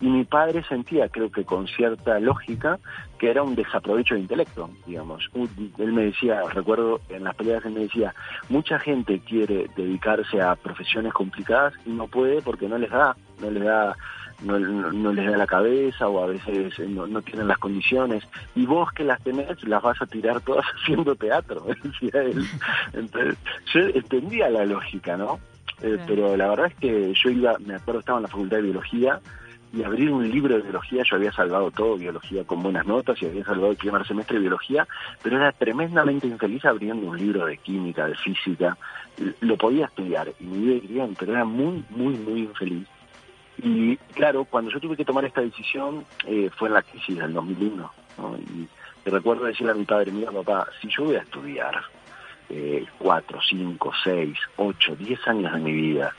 [0.00, 2.78] Y mi padre sentía, creo que con cierta lógica,
[3.18, 5.28] que era un desaprovecho de intelecto, digamos.
[5.78, 8.14] Él me decía, recuerdo en las peleas, él me decía,
[8.48, 13.50] mucha gente quiere dedicarse a profesiones complicadas y no puede porque no les da, no
[13.50, 13.96] les da
[14.42, 18.24] no, no, no les da la cabeza o a veces no, no tienen las condiciones.
[18.54, 22.44] Y vos que las tenés las vas a tirar todas haciendo teatro decía él.
[22.92, 23.36] Entonces
[23.72, 25.38] yo entendía la lógica no
[25.80, 28.62] Eh, pero la verdad es que yo iba me acuerdo estaba en la facultad de
[28.64, 29.20] biología
[29.72, 33.26] y abrir un libro de biología, yo había salvado todo, biología con buenas notas y
[33.26, 34.86] había salvado el primer semestre de biología,
[35.22, 38.76] pero era tremendamente infeliz abriendo un libro de química, de física.
[39.40, 42.86] Lo podía estudiar y me iba bien, pero era muy, muy, muy infeliz.
[43.58, 47.34] Y claro, cuando yo tuve que tomar esta decisión eh, fue en la crisis del
[47.34, 47.92] 2001.
[48.18, 48.38] ¿no?
[48.38, 48.68] Y,
[49.04, 51.82] y recuerdo decirle a mi padre, mira papá, si yo voy a estudiar
[52.50, 56.14] eh, cuatro, cinco, seis, ocho, diez años de mi vida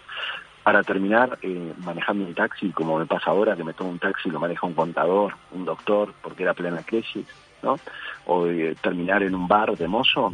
[0.69, 4.29] para terminar eh, manejando un taxi, como me pasa ahora, que me tomo un taxi
[4.29, 7.25] lo maneja un contador, un doctor, porque era plena crisis,
[7.63, 7.79] ¿no?
[8.27, 10.31] O eh, terminar en un bar de mozo,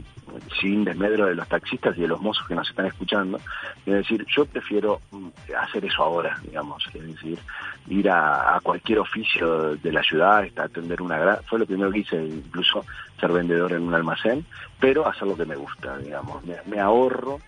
[0.60, 3.40] sin desmedro de los taxistas y de los mozos que nos están escuchando.
[3.86, 7.40] Es decir, yo prefiero mm, hacer eso ahora, digamos, es decir,
[7.88, 11.38] ir a, cualquier oficio de la ciudad, hasta atender una gran...
[11.46, 12.84] Fue lo primero que hice, incluso
[13.22, 14.46] ser vendedor en un almacén,
[14.82, 16.44] pero hacer lo que me gusta, digamos.
[16.66, 17.40] Me ahorro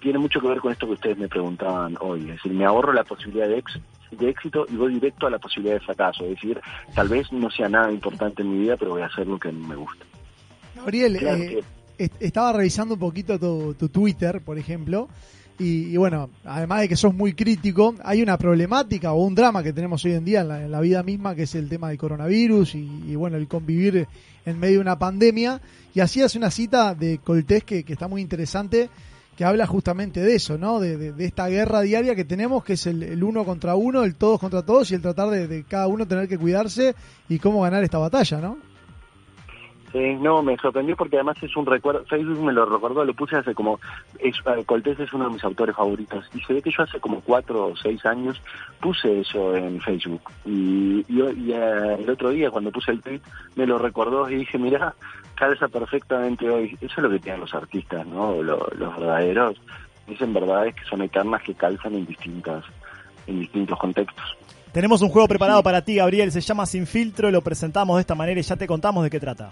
[0.00, 2.20] tiene mucho que ver con esto que ustedes me preguntaban hoy.
[2.22, 3.78] Es decir, me ahorro la posibilidad de, ex-
[4.10, 6.24] de éxito y voy directo a la posibilidad de fracaso.
[6.24, 6.60] Es decir,
[6.94, 9.52] tal vez no sea nada importante en mi vida, pero voy a hacer lo que
[9.52, 10.04] me gusta.
[10.76, 11.62] Gabriel, Claro eh,
[11.98, 15.08] est- estaba revisando un poquito tu, tu Twitter, por ejemplo,
[15.58, 19.62] y, y bueno, además de que sos muy crítico, hay una problemática o un drama
[19.62, 21.90] que tenemos hoy en día en la, en la vida misma, que es el tema
[21.90, 24.06] del coronavirus y, y, bueno, el convivir
[24.46, 25.60] en medio de una pandemia.
[25.94, 28.88] Y hacías una cita de Coltés que, que está muy interesante,
[29.40, 30.80] que habla justamente de eso, ¿no?
[30.80, 34.66] De, esta guerra diaria que tenemos, que es el, uno contra uno, el todos contra
[34.66, 36.94] todos y el tratar de, cada uno tener que cuidarse
[37.26, 38.58] y cómo ganar esta batalla, ¿no?
[39.94, 43.36] Eh, no, me sorprendió porque además es un recuerdo, Facebook me lo recordó, lo puse
[43.36, 43.80] hace como,
[44.18, 44.30] eh,
[44.66, 47.68] Coltés es uno de mis autores favoritos y se ve que yo hace como cuatro
[47.68, 48.42] o seis años
[48.78, 53.22] puse eso en Facebook y, y, y, eh, el otro día cuando puse el tweet
[53.56, 54.94] me lo recordó y dije, mira,
[55.40, 58.42] calza perfectamente hoy, eso es lo que tienen los artistas, ¿no?
[58.42, 59.56] Lo- los verdaderos,
[60.06, 62.62] dicen verdades que son eternas que calzan en distintas,
[63.26, 64.36] en distintos contextos.
[64.72, 68.14] Tenemos un juego preparado para ti, Gabriel, se llama Sin Filtro, lo presentamos de esta
[68.14, 69.50] manera y ya te contamos de qué trata.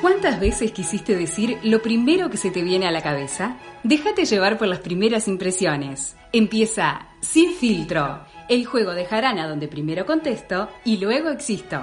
[0.00, 3.56] ¿Cuántas veces quisiste decir lo primero que se te viene a la cabeza?
[3.82, 6.16] Déjate llevar por las primeras impresiones.
[6.32, 11.80] Empieza Sin Filtro, el juego de jarana donde primero contesto y luego existo.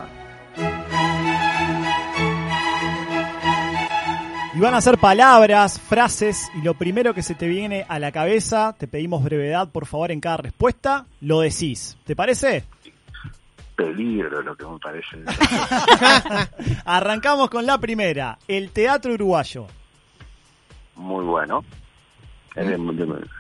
[4.56, 8.12] Y van a ser palabras, frases, y lo primero que se te viene a la
[8.12, 11.98] cabeza, te pedimos brevedad, por favor, en cada respuesta, lo decís.
[12.06, 12.66] ¿Te parece?
[13.76, 15.18] Peligro lo que me parece.
[16.86, 19.68] Arrancamos con la primera, el teatro uruguayo.
[20.96, 21.64] Muy bueno.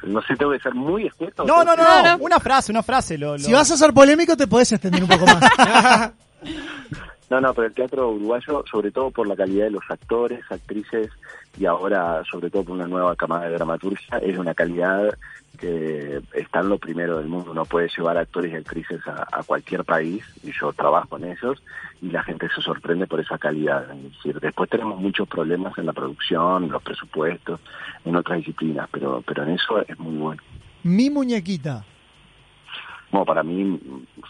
[0.03, 1.43] No sé, tengo que ser muy escueto.
[1.43, 3.17] No, no, no, no, una frase, una frase.
[3.17, 5.41] Lo, lo- Si vas a ser polémico, te podés extender un poco más.
[7.29, 11.11] No, no, pero el teatro uruguayo, sobre todo por la calidad de los actores, actrices
[11.59, 15.15] y ahora, sobre todo por una nueva camada de dramaturgia, es una calidad
[15.59, 17.51] que está en lo primero del mundo.
[17.51, 21.61] Uno puede llevar actores y actrices a, a cualquier país y yo trabajo en ellos
[22.01, 23.91] y la gente se sorprende por esa calidad.
[23.91, 27.59] Es decir, después tenemos muchos problemas en la producción, en los presupuestos,
[28.05, 30.41] en otras disciplinas, pero, pero en eso es muy bueno.
[30.83, 31.83] Mi muñequita.
[33.11, 33.79] Bueno, para mí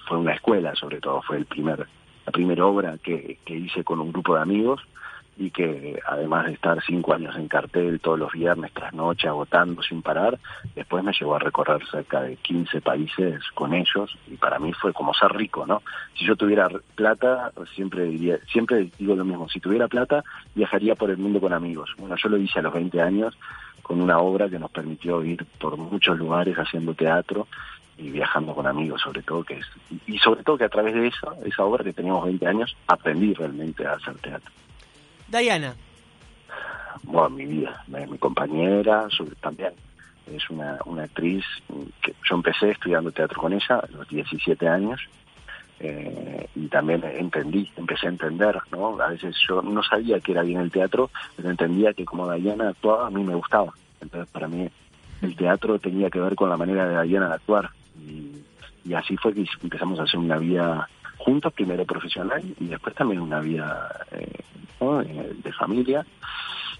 [0.07, 1.85] fue una escuela, sobre todo, fue el primer,
[2.29, 4.81] la primera obra que, que hice con un grupo de amigos
[5.35, 9.81] y que además de estar cinco años en cartel todos los viernes tras noche agotando
[9.81, 10.37] sin parar,
[10.75, 14.93] después me llevó a recorrer cerca de 15 países con ellos y para mí fue
[14.93, 15.81] como ser rico, ¿no?
[16.13, 20.23] Si yo tuviera plata, siempre diría, siempre digo lo mismo, si tuviera plata
[20.53, 21.95] viajaría por el mundo con amigos.
[21.97, 23.35] Bueno, yo lo hice a los 20 años
[23.81, 27.47] con una obra que nos permitió ir por muchos lugares haciendo teatro
[27.99, 29.65] y viajando con amigos sobre todo que es
[30.07, 33.33] y sobre todo que a través de esa esa obra que teníamos 20 años aprendí
[33.33, 34.51] realmente a hacer teatro
[35.27, 35.75] Diana.
[37.03, 39.73] bueno mi vida mi, mi compañera sobre, también
[40.27, 41.43] es una, una actriz
[42.01, 45.01] que yo empecé estudiando teatro con ella a los 17 años
[45.79, 48.99] eh, y también entendí, empecé a entender, ¿no?
[49.01, 52.69] A veces yo no sabía que era bien el teatro, pero entendía que como Diana
[52.69, 53.73] actuaba, a mí me gustaba.
[54.01, 54.69] Entonces, para mí,
[55.21, 57.69] el teatro tenía que ver con la manera de Diana de actuar.
[58.01, 58.43] Y,
[58.85, 60.87] y así fue que empezamos a hacer una vida
[61.17, 64.41] juntos, primero profesional y después también una vida eh.
[64.81, 66.05] Eh, de familia.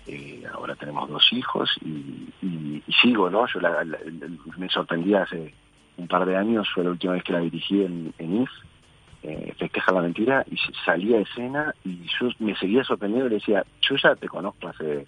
[0.08, 3.46] Eh, ahora tenemos dos hijos y, y- sigo, ¿no?
[3.48, 3.86] Yo la-
[4.58, 5.54] me sorprendía hace
[5.98, 8.50] un par de años, fue la última vez que la dirigí en, en IF,
[9.24, 13.32] eh, Festeja la Mentira, y s- salía a escena y yo me seguía sorprendiendo y
[13.32, 15.06] le decía, yo ya te conozco hace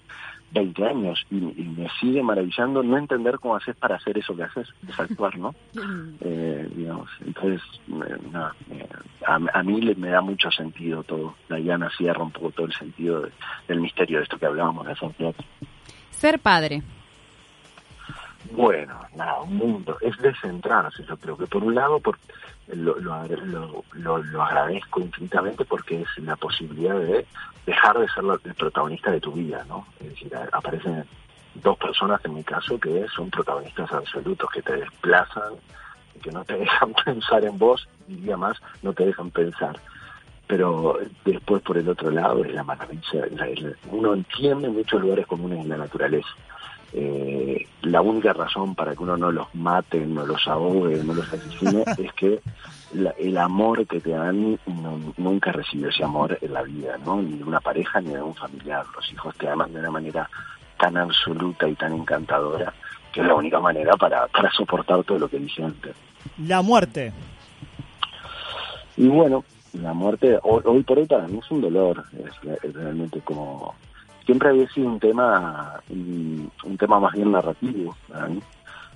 [0.52, 4.44] 20 años y, y me sigue maravillando no entender cómo haces para hacer eso que
[4.44, 5.54] haces, es actuar, ¿no?
[6.24, 8.86] Eh, digamos, entonces, eh, nada, eh,
[9.26, 11.36] a, a mí le- me da mucho sentido todo.
[11.50, 13.32] Diana cierra un poco todo el sentido de-
[13.68, 15.44] del misterio de esto que hablábamos de hacer teatro.
[16.12, 16.84] Ser padre.
[18.44, 19.98] Bueno, nada, un mundo.
[20.02, 22.18] Es descentrarse, yo creo que por un lado por,
[22.68, 27.26] lo, lo, agra- lo, lo- lo agradezco infinitamente porque es la posibilidad de
[27.66, 29.86] dejar de ser el protagonista de tu vida, ¿no?
[30.00, 31.06] Es decir, aparecen
[31.56, 35.54] dos personas en mi caso que son protagonistas absolutos, que te desplazan,
[36.22, 39.80] que no te dejan pensar en vos, diría más, no te dejan pensar.
[40.48, 45.28] Pero después por el otro lado es la maravilla, la- la- uno entiende muchos lugares
[45.28, 46.28] comunes en la naturaleza
[46.94, 51.28] eh, la única razón para que uno no los mate, no los ahogue, no los
[51.32, 52.40] asesine, es que
[52.94, 57.22] la- el amor que te dan no- nunca recibió ese amor en la vida, ¿no?
[57.22, 58.86] Ni de una pareja ni de un familiar.
[58.96, 60.30] Los hijos te aman de una manera
[60.78, 62.74] tan absoluta y tan encantadora
[63.14, 65.94] que es la única manera para, para soportar todo lo que dije antes.
[66.46, 67.12] La muerte.
[68.98, 72.74] Y bueno, la muerte hoy, hoy por hoy para mí es un dolor, es, es
[72.74, 73.74] realmente como
[74.32, 78.30] siempre había sido un tema un, un tema más bien narrativo para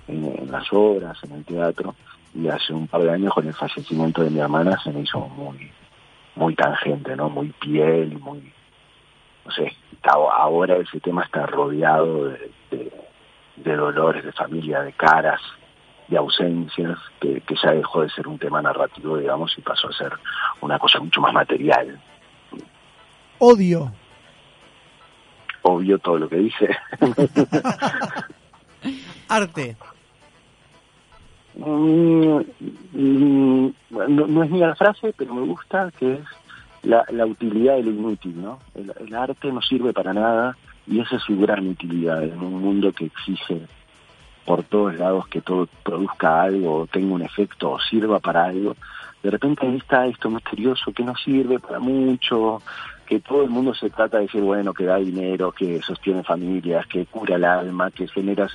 [0.08, 1.94] en, las obras, en el teatro
[2.34, 5.20] y hace un par de años con el fallecimiento de mi hermana se me hizo
[5.20, 5.70] muy
[6.36, 8.50] muy tangente, no, muy piel, muy
[9.44, 12.92] no sé, ahora ese tema está rodeado de, de,
[13.56, 15.42] de dolores de familia, de caras,
[16.08, 19.92] de ausencias, que, que ya dejó de ser un tema narrativo, digamos, y pasó a
[19.92, 20.12] ser
[20.62, 22.00] una cosa mucho más material.
[23.38, 23.92] Odio.
[25.68, 26.68] Obvio todo lo que dice.
[29.28, 29.76] Arte.
[31.56, 32.40] Mm,
[32.92, 36.20] mm, no, no es ni la frase, pero me gusta que es
[36.84, 38.60] la, la utilidad de lo inútil, ¿no?
[38.76, 40.56] El, el arte no sirve para nada
[40.86, 43.62] y esa es su gran utilidad en un mundo que exige
[44.44, 48.76] por todos lados que todo produzca algo, o tenga un efecto o sirva para algo.
[49.20, 52.62] De repente ahí está esto misterioso que no sirve para mucho,
[53.06, 56.86] que todo el mundo se trata de decir, bueno, que da dinero, que sostiene familias,
[56.86, 58.48] que cura el alma, que genera...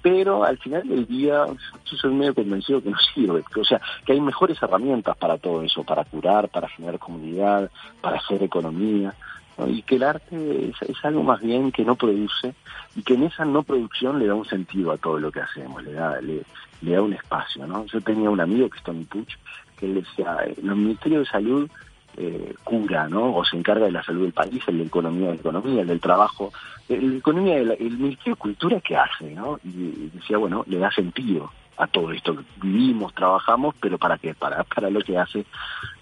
[0.00, 3.42] Pero al final del día yo soy medio convencido que no sirve.
[3.54, 8.18] O sea, que hay mejores herramientas para todo eso, para curar, para generar comunidad, para
[8.18, 9.14] hacer economía.
[9.58, 9.68] ¿no?
[9.68, 12.54] Y que el arte es, algo más bien que no produce
[12.94, 15.82] y que en esa no producción le da un sentido a todo lo que hacemos,
[15.82, 16.42] le da, le,
[16.82, 17.66] le da un espacio.
[17.66, 17.84] ¿no?
[17.86, 19.36] Yo tenía un amigo que es Tony Puch,
[19.76, 21.70] que él decía, eh, los ministerios de salud
[22.16, 23.34] eh, cura, ¿no?
[23.34, 25.88] O se encarga de la salud del país, el de economía de la economía, el
[25.88, 26.52] del trabajo,
[26.88, 29.58] el de economía, del el Ministerio de Cultura, ¿qué hace, no?
[29.64, 32.36] Y, y decía, bueno, le da sentido a todo esto.
[32.56, 34.34] Vivimos, trabajamos, pero ¿para qué?
[34.34, 35.44] Para, para lo que hace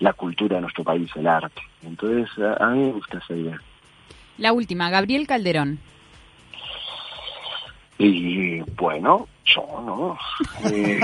[0.00, 1.62] la cultura de nuestro país, el arte.
[1.82, 3.60] Entonces, a, a mí me gusta esa idea.
[4.38, 5.78] La última, Gabriel Calderón.
[7.98, 10.18] Y bueno, yo no.
[10.72, 11.00] Eh,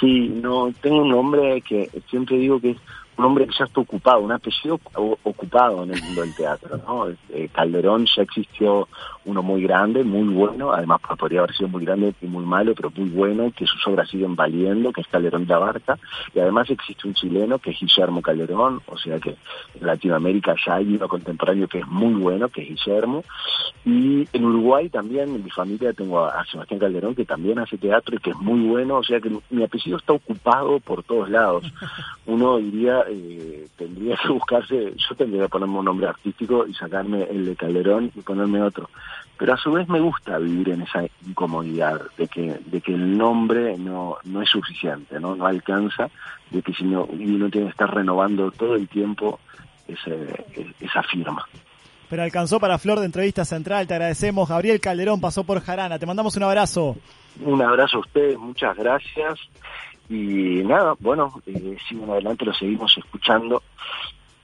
[0.00, 2.78] sí, no, tengo un nombre que siempre digo que es
[3.16, 4.80] un hombre que ya está ocupado, un apellido
[5.22, 7.08] ocupado en el mundo del teatro, ¿no?
[7.30, 8.88] Eh, Calderón ya existió
[9.24, 12.90] uno muy grande, muy bueno, además podría haber sido muy grande y muy malo, pero
[12.94, 15.98] muy bueno, que sus obras siguen valiendo, que es Calderón de la Barca,
[16.34, 19.36] y además existe un chileno que es Guillermo Calderón, o sea que
[19.80, 23.24] en Latinoamérica ya hay uno contemporáneo que es muy bueno, que es Guillermo,
[23.84, 28.16] y en Uruguay también, en mi familia tengo a Sebastián Calderón, que también hace teatro
[28.16, 31.64] y que es muy bueno, o sea que mi apellido está ocupado por todos lados.
[32.26, 37.24] Uno diría, eh, tendría que buscarse, yo tendría que ponerme un nombre artístico y sacarme
[37.24, 38.90] el de Calderón y ponerme otro.
[39.36, 43.16] Pero a su vez me gusta vivir en esa incomodidad de que, de que el
[43.18, 46.08] nombre no, no es suficiente, no, no alcanza,
[46.50, 49.40] de que si no, uno tiene que estar renovando todo el tiempo
[49.88, 50.44] ese,
[50.80, 51.44] esa firma.
[52.08, 54.48] Pero alcanzó para Flor de Entrevista Central, te agradecemos.
[54.48, 56.96] Gabriel Calderón pasó por Jarana, te mandamos un abrazo.
[57.40, 59.40] Un abrazo a ustedes, muchas gracias.
[60.08, 63.62] Y nada, bueno, eh, siguen adelante, lo seguimos escuchando.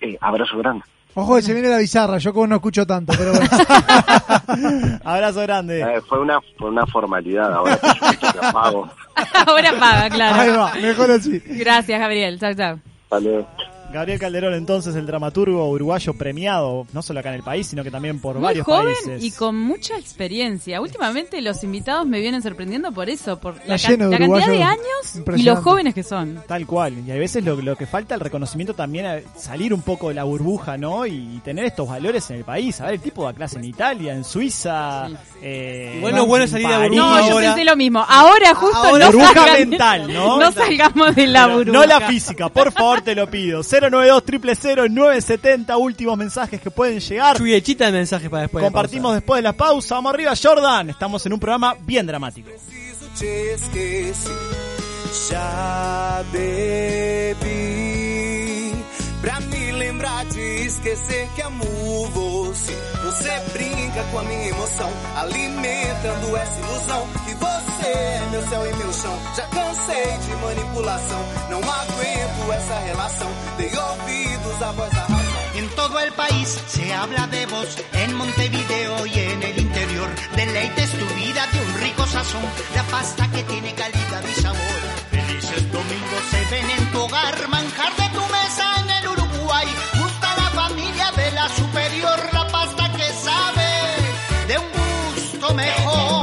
[0.01, 0.85] Eh, abrazo grande.
[1.15, 3.49] Ojo que se viene la bizarra, yo como no escucho tanto, pero bueno.
[5.05, 5.81] abrazo grande.
[5.81, 8.89] Eh, fue una fue una formalidad, ahora que yo te apago.
[9.47, 10.41] Ahora paga, claro.
[10.41, 11.43] Ahí va, mejor así.
[11.45, 12.39] Gracias, Gabriel.
[12.39, 12.81] Chao, chao.
[13.11, 13.45] Vale.
[13.93, 17.91] Gabriel Calderón, entonces, el dramaturgo uruguayo premiado, no solo acá en el país, sino que
[17.91, 19.25] también por Muy varios joven países.
[19.25, 20.81] y con mucha experiencia.
[20.81, 24.63] Últimamente los invitados me vienen sorprendiendo por eso, por la, ca- de la cantidad de
[24.63, 26.41] años y los jóvenes que son.
[26.47, 26.95] Tal cual.
[27.05, 30.15] Y a veces lo, lo que falta el reconocimiento también es salir un poco de
[30.15, 31.05] la burbuja, ¿no?
[31.07, 32.81] Y tener estos valores en el país.
[32.81, 35.09] A ver, el tipo da clase en Italia, en Suiza.
[35.43, 36.91] Eh, bueno es salir de París.
[36.91, 37.47] burbuja No, yo ahora.
[37.55, 38.05] pensé lo mismo.
[38.09, 40.39] Ahora justo Ahora, no burbuja salgan- mental, ¿no?
[40.41, 41.73] No salgamos de la burbuja.
[41.79, 43.63] No la física, por favor te lo pido.
[43.81, 47.37] 092 970 últimos mensajes que pueden llegar.
[47.37, 48.63] Chuyechita de mensajes para después.
[48.63, 49.95] de Compartimos después de la pausa.
[49.97, 50.91] Vamos arriba, Jordan.
[50.91, 52.51] Estamos en un programa bien dramático.
[55.29, 57.51] Já bebi
[59.21, 61.65] pra me lembrar de esquecer que amo
[62.15, 62.73] você.
[63.05, 67.35] Você brinca com a minha emoção, alimentando essa ilusão que
[67.81, 69.19] você é meu céu e meu chão.
[69.37, 73.29] Já cansei de manipulação, não aguento essa relação.
[73.57, 75.41] Dei ouvidos à voz da razão.
[75.55, 80.11] En todo el país se habla de vos, en Montevideo y en el interior.
[80.37, 82.43] Deleites tu vida de un rico sazón,
[82.75, 84.81] la pasta que tiene calidad y sabor.
[85.11, 89.67] Felices domingos se ven en tu hogar, manjar de tu mesa en el Uruguay.
[90.01, 93.69] Gusta la familia de la superior, la pasta que sabe
[94.49, 94.69] de un
[95.15, 96.20] gusto mejor.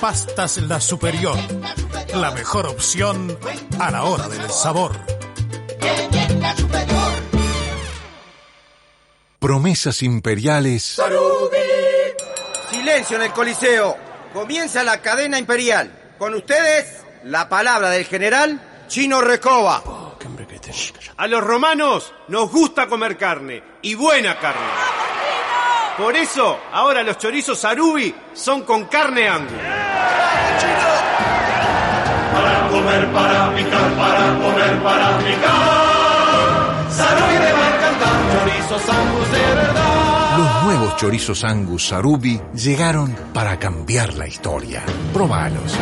[0.00, 1.36] Pastas La Superior.
[2.14, 3.38] La mejor opción
[3.78, 4.96] a la hora del sabor.
[9.38, 10.98] Promesas imperiales
[12.70, 13.96] Silencio en el Coliseo.
[14.32, 16.14] Comienza la cadena imperial.
[16.18, 19.82] Con ustedes, la palabra del general Chino Recoba.
[21.18, 24.66] A los romanos nos gusta comer carne, y buena carne.
[25.98, 29.79] Por eso, ahora los chorizos Sarubi son con carne angus.
[32.32, 36.90] Para comer, para picar, para comer, para picar.
[36.90, 40.10] Sarubi de Marcantán, chorizos angus de verdad.
[40.38, 44.84] Los nuevos chorizos Angus Sarubi llegaron para cambiar la historia.
[45.12, 45.76] Probalos.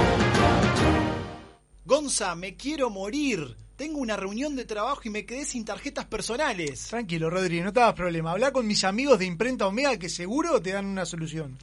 [1.85, 3.57] Gonza, me quiero morir.
[3.77, 6.89] Tengo una reunión de trabajo y me quedé sin tarjetas personales.
[6.89, 8.33] Tranquilo, Rodri, no te hagas problema.
[8.33, 11.57] Habla con mis amigos de Imprenta Omega que seguro te dan una solución.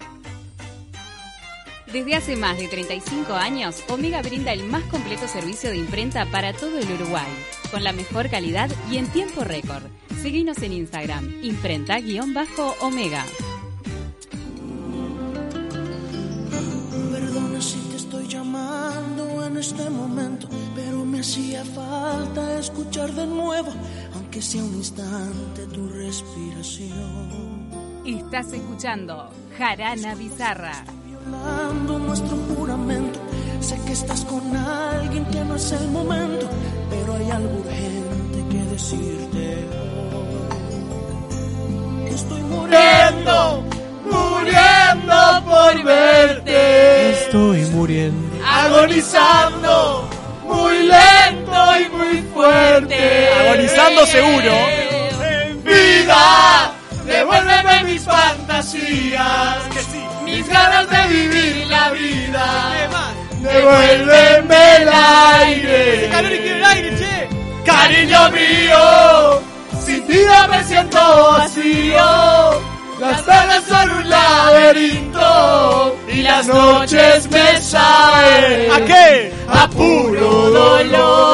[1.91, 6.51] Desde hace más de 35 años, Omega brinda el más completo servicio de imprenta para
[6.51, 7.27] todo el Uruguay,
[7.71, 9.83] con la mejor calidad y en tiempo récord.
[10.21, 13.23] Seguinos en Instagram, imprenta-omega.
[17.11, 23.71] Perdona si te estoy llamando en este momento, pero me hacía falta escuchar de nuevo,
[24.15, 27.69] aunque sea un instante, tu respiración.
[28.05, 30.83] Estás escuchando Jarana Bizarra.
[31.25, 33.19] Violando nuestro juramento,
[33.59, 36.47] sé que estás con alguien que no es el momento,
[36.89, 39.67] pero hay algo urgente que decirte.
[42.13, 43.63] Estoy muriendo,
[44.03, 47.11] muriendo por verte.
[47.11, 48.45] Estoy muriendo.
[48.45, 50.07] Agonizando,
[50.43, 53.29] muy lento y muy fuerte.
[53.33, 54.53] Agonizando seguro.
[55.63, 56.71] Vida,
[57.03, 59.74] devuélveme mis fantasías,
[60.25, 62.47] mis ganas de vivir la vida.
[63.41, 66.09] Devuélveme el aire.
[67.65, 69.41] Cariño mío,
[69.85, 70.99] sin ti ya me siento
[71.37, 72.75] vacío.
[72.99, 78.71] Las tardes son un laberinto y las noches me saben.
[78.71, 79.33] ¿A qué?
[79.49, 81.24] A puro dolor.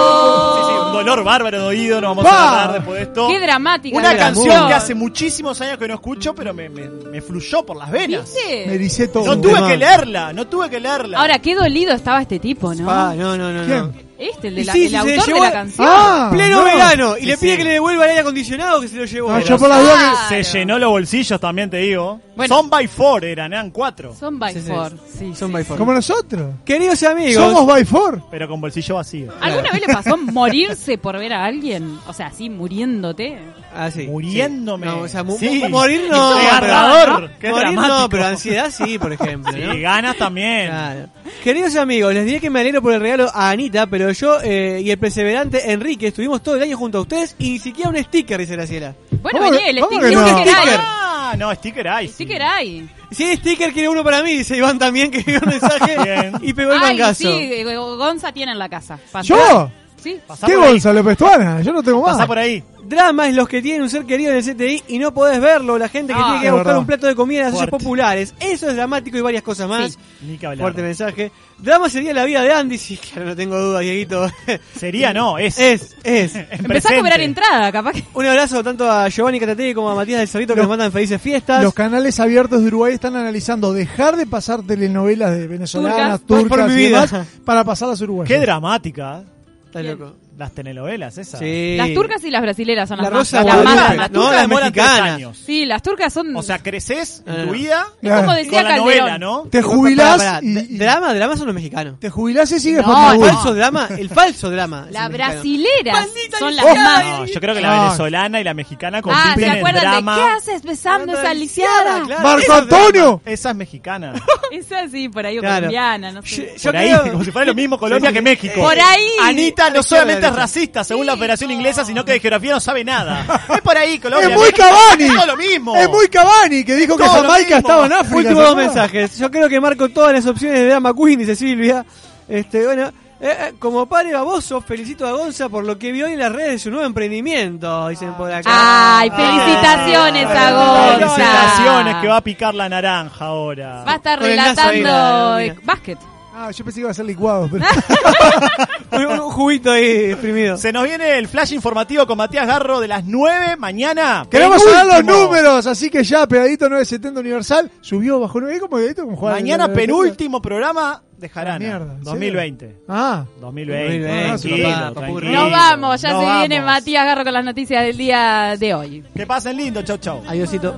[1.12, 3.28] Dolor bárbaro de oído, no vamos a hablar después de esto.
[3.28, 3.98] Qué dramática.
[3.98, 7.78] Una canción que hace muchísimos años que no escucho, pero me, me, me fluyó por
[7.78, 8.34] las venas.
[8.34, 8.68] ¿Viste?
[8.68, 9.26] Me ericé todo.
[9.26, 11.20] No tuve que leerla, no tuve que leerla.
[11.20, 12.90] Ahora, qué dolido estaba este tipo, ¿no?
[12.90, 13.66] Ah, no, no, no.
[13.66, 14.11] no.
[14.22, 15.88] Este, el, de la- sí, el sí, se autor de llevó- la canción.
[15.90, 16.64] Ah, Pleno no.
[16.64, 17.18] verano.
[17.18, 17.58] Y Sí, le pide sí.
[17.58, 19.32] que le devuelva el aire acondicionado que se lo llevó.
[19.32, 22.22] Ah, yo por las dudas que- Se llenó los bolsillos también, te digo.
[22.36, 22.56] Bueno.
[22.56, 24.16] Son by four eran, eran cuatro.
[24.18, 24.68] Son by Sí, sí.
[24.70, 24.92] four.
[25.20, 25.54] Sí, Son sí.
[25.54, 25.78] by four.
[25.78, 26.54] Como nosotros.
[26.64, 27.44] Queridos amigos.
[27.44, 28.22] Somos by four.
[28.30, 29.32] Pero con bolsillo vacío.
[29.42, 31.98] ¿Alguna vez le pasó morirse por ver a alguien?
[32.08, 33.40] O sea, así muriéndote.
[33.74, 34.08] Ah, sí.
[34.08, 34.86] Muriéndome.
[34.86, 35.60] No, o sea, mu- Sí.
[35.64, 36.34] mu- morir no.
[36.36, 37.32] Pero- agarrador.
[37.40, 38.00] Qué morir dramático.
[38.00, 39.52] no, pero ansiedad sí, por ejemplo.
[39.80, 40.68] ganas también.
[40.68, 41.08] Claro.
[41.44, 44.82] Queridos amigos, les diré que me alegro por el regalo a Anita, pero yo eh,
[44.84, 47.98] y el perseverante Enrique estuvimos todo el año junto a ustedes y ni siquiera un
[48.04, 48.94] sticker, dice Graciela.
[49.22, 50.28] Bueno, ¿Cómo vení, el cómo sticker, no?
[50.28, 50.70] sticker hay.
[50.80, 52.08] Ah, no, sticker hay.
[52.08, 52.14] sí.
[52.14, 52.90] Sticker hay.
[53.12, 56.34] Si hay sticker, quiere uno para mí, dice Iván también, que dio un mensaje Bien.
[56.42, 57.24] y pegó el Ay, mangazo.
[57.24, 59.00] sí, eh, Gonza tiene en la casa.
[59.24, 59.72] ¿Yo?
[60.02, 60.18] Sí.
[60.28, 60.72] Pasá ¿Qué por ahí.
[60.72, 61.62] Gonzalo Pestuana?
[61.62, 62.16] Yo no tengo más.
[62.16, 62.64] Pasá por ahí.
[62.84, 65.78] Drama es los que tienen un ser querido en el CTI y no podés verlo,
[65.78, 66.80] la gente que Ah, tiene que ir a es buscar verdad.
[66.80, 67.84] un plato de comida en las ollas Fuerte.
[67.86, 68.34] populares.
[68.40, 69.92] Eso es dramático y varias cosas más.
[69.94, 69.98] Sí.
[70.24, 70.64] Ni que hablar.
[70.64, 71.32] Fuerte mensaje.
[71.60, 74.28] Drama sería la vida de Andy, sí, claro, no tengo duda, Dieguito.
[74.76, 75.60] Sería, no, es.
[75.60, 76.36] es, es.
[76.36, 76.98] Empezá a presente.
[76.98, 78.04] cobrar entrada, capaz que.
[78.16, 80.92] Un abrazo tanto a Giovanni Catategui como a Matías del Cerrito que Los- nos mandan
[80.92, 81.64] felices fiestas.
[81.64, 86.28] Los canales abiertos de Uruguay están analizando dejar de pasar telenovelas de venezolanas, Turcas.
[86.50, 87.06] turcas, Por mi y vida.
[87.06, 88.28] demás para pasarlas a Uruguay.
[88.28, 89.24] Qué dramática.
[89.72, 90.18] Está loco.
[90.38, 91.40] Las telenovelas esas.
[91.40, 91.76] Sí.
[91.78, 94.12] Las turcas y las brasileras son La las más, Rosa las más.
[94.12, 95.02] No, las mexicanas.
[95.16, 95.38] años.
[95.46, 96.36] Sí, las turcas son.
[96.36, 97.52] O sea, creces en No, tu no.
[97.52, 99.00] vida es como decía con la Calderón.
[99.00, 99.42] novela, ¿no?
[99.52, 102.00] Te jubilás pará, y- drama, drama son los mexicanos.
[102.00, 103.26] te jubilás y sigues No, por El no.
[103.28, 104.88] falso drama, el falso drama.
[105.10, 107.04] brasileras Maldita son las más.
[107.06, 110.16] No, yo creo que la venezolana y la mexicana Ah, compiten ¿se en acuerdan drama.
[110.16, 112.04] de qué haces besando a esa lisiada?
[112.06, 112.24] claro.
[112.24, 112.54] Marco.
[112.54, 113.22] Antonio.
[113.26, 114.14] Esa es mexicana.
[114.52, 116.56] Esa sí, por ahí, o colombiana, no sé.
[116.62, 118.22] Por ahí, como si fuera lo mismo Colombia que.
[118.22, 118.62] México.
[118.62, 119.08] Por ahí.
[119.24, 119.84] Anita no A
[120.28, 123.26] es racista, según la Operación Inglesa, sino que de geografía no sabe nada.
[123.56, 124.30] Es por ahí, Colombia.
[124.30, 125.04] Es muy Cavani.
[125.04, 125.76] Es todo lo mismo.
[125.76, 128.16] Es muy Cavani que dijo que todo Jamaica estaba en África.
[128.18, 129.18] Últimos mensajes.
[129.18, 131.86] Yo creo que marco todas las opciones de Drama Queen, dice Silvia.
[132.28, 132.88] Este, bueno,
[133.20, 136.32] eh, eh, como padre baboso, felicito a Gonza por lo que vio hoy en las
[136.32, 138.50] redes de su nuevo emprendimiento, dicen por acá.
[138.52, 140.98] Ay, felicitaciones a Gonza.
[141.16, 143.84] Felicitaciones que va a picar la naranja ahora.
[143.88, 146.00] Va a estar Con relatando la- básquet.
[146.44, 147.48] Ah, yo pensé que iba a ser licuado.
[147.52, 147.64] Pero...
[149.14, 150.58] un, un juguito ahí exprimido.
[150.58, 154.26] Se nos viene el flash informativo con Matías Garro de las 9 mañana.
[154.30, 159.06] Queremos saber los números, así que ya pegadito 970 Universal subió bajo 9 como pegadito
[159.06, 161.60] como Mañana el- el- penúltimo programa de Ah, Jarana.
[161.60, 162.78] mierda, ¿en 2020.
[162.88, 164.00] Ah, 2020.
[164.00, 165.02] 2020, tranquilo, papá, tranquilo.
[165.06, 165.30] papurri.
[165.32, 166.62] Nos vamos, ya Nos se viene.
[166.66, 169.04] Matías Garro con las noticias del día de hoy.
[169.16, 170.24] Que pasen lindo, chau chau.
[170.28, 170.76] Adiosito.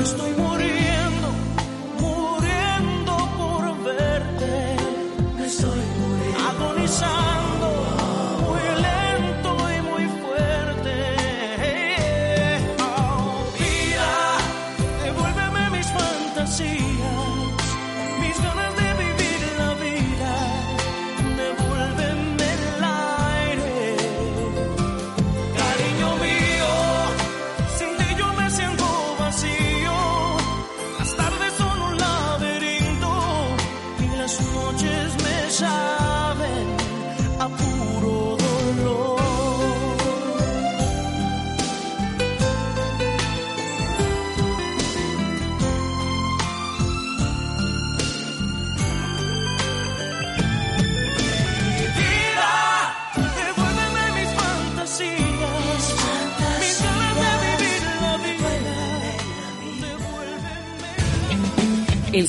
[0.00, 1.28] Estoy muriendo,
[2.00, 4.76] muriendo por verte.
[5.44, 7.35] Estoy muriendo, agonizando,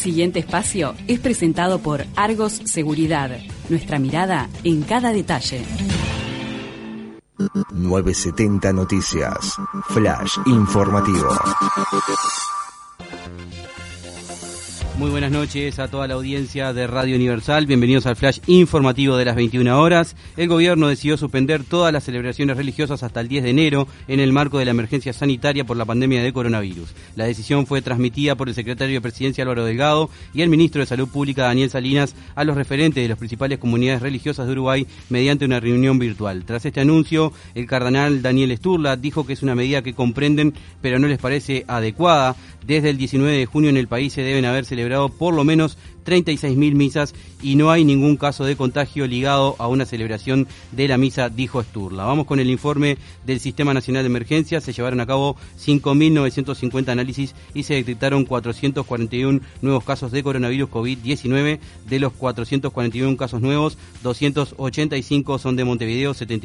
[0.07, 3.29] siguiente espacio es presentado por Argos Seguridad.
[3.67, 5.65] Nuestra mirada en cada detalle.
[7.73, 9.57] 970 Noticias.
[9.89, 11.27] Flash informativo.
[14.97, 17.67] Muy buenas noches a toda la audiencia de Radio Universal.
[17.67, 20.15] Bienvenidos al flash informativo de las 21 horas.
[20.37, 24.33] El gobierno decidió suspender todas las celebraciones religiosas hasta el 10 de enero en el
[24.33, 26.95] marco de la emergencia sanitaria por la pandemia de coronavirus.
[27.15, 30.87] La decisión fue transmitida por el secretario de Presidencia Álvaro Delgado y el ministro de
[30.87, 35.45] Salud Pública Daniel Salinas a los referentes de las principales comunidades religiosas de Uruguay mediante
[35.45, 36.43] una reunión virtual.
[36.43, 40.97] Tras este anuncio, el cardenal Daniel Sturla dijo que es una medida que comprenden pero
[40.97, 42.35] no les parece adecuada.
[42.65, 44.86] Desde el 19 de junio en el país se deben haber celebrado
[45.17, 49.85] por lo menos 36.000 misas y no hay ningún caso de contagio ligado a una
[49.85, 52.05] celebración de la misa, dijo Sturla.
[52.05, 54.63] Vamos con el informe del Sistema Nacional de Emergencias.
[54.63, 61.59] Se llevaron a cabo 5.950 análisis y se detectaron 441 nuevos casos de coronavirus COVID-19.
[61.87, 66.27] De los 441 casos nuevos, 285 son de Montevideo, 70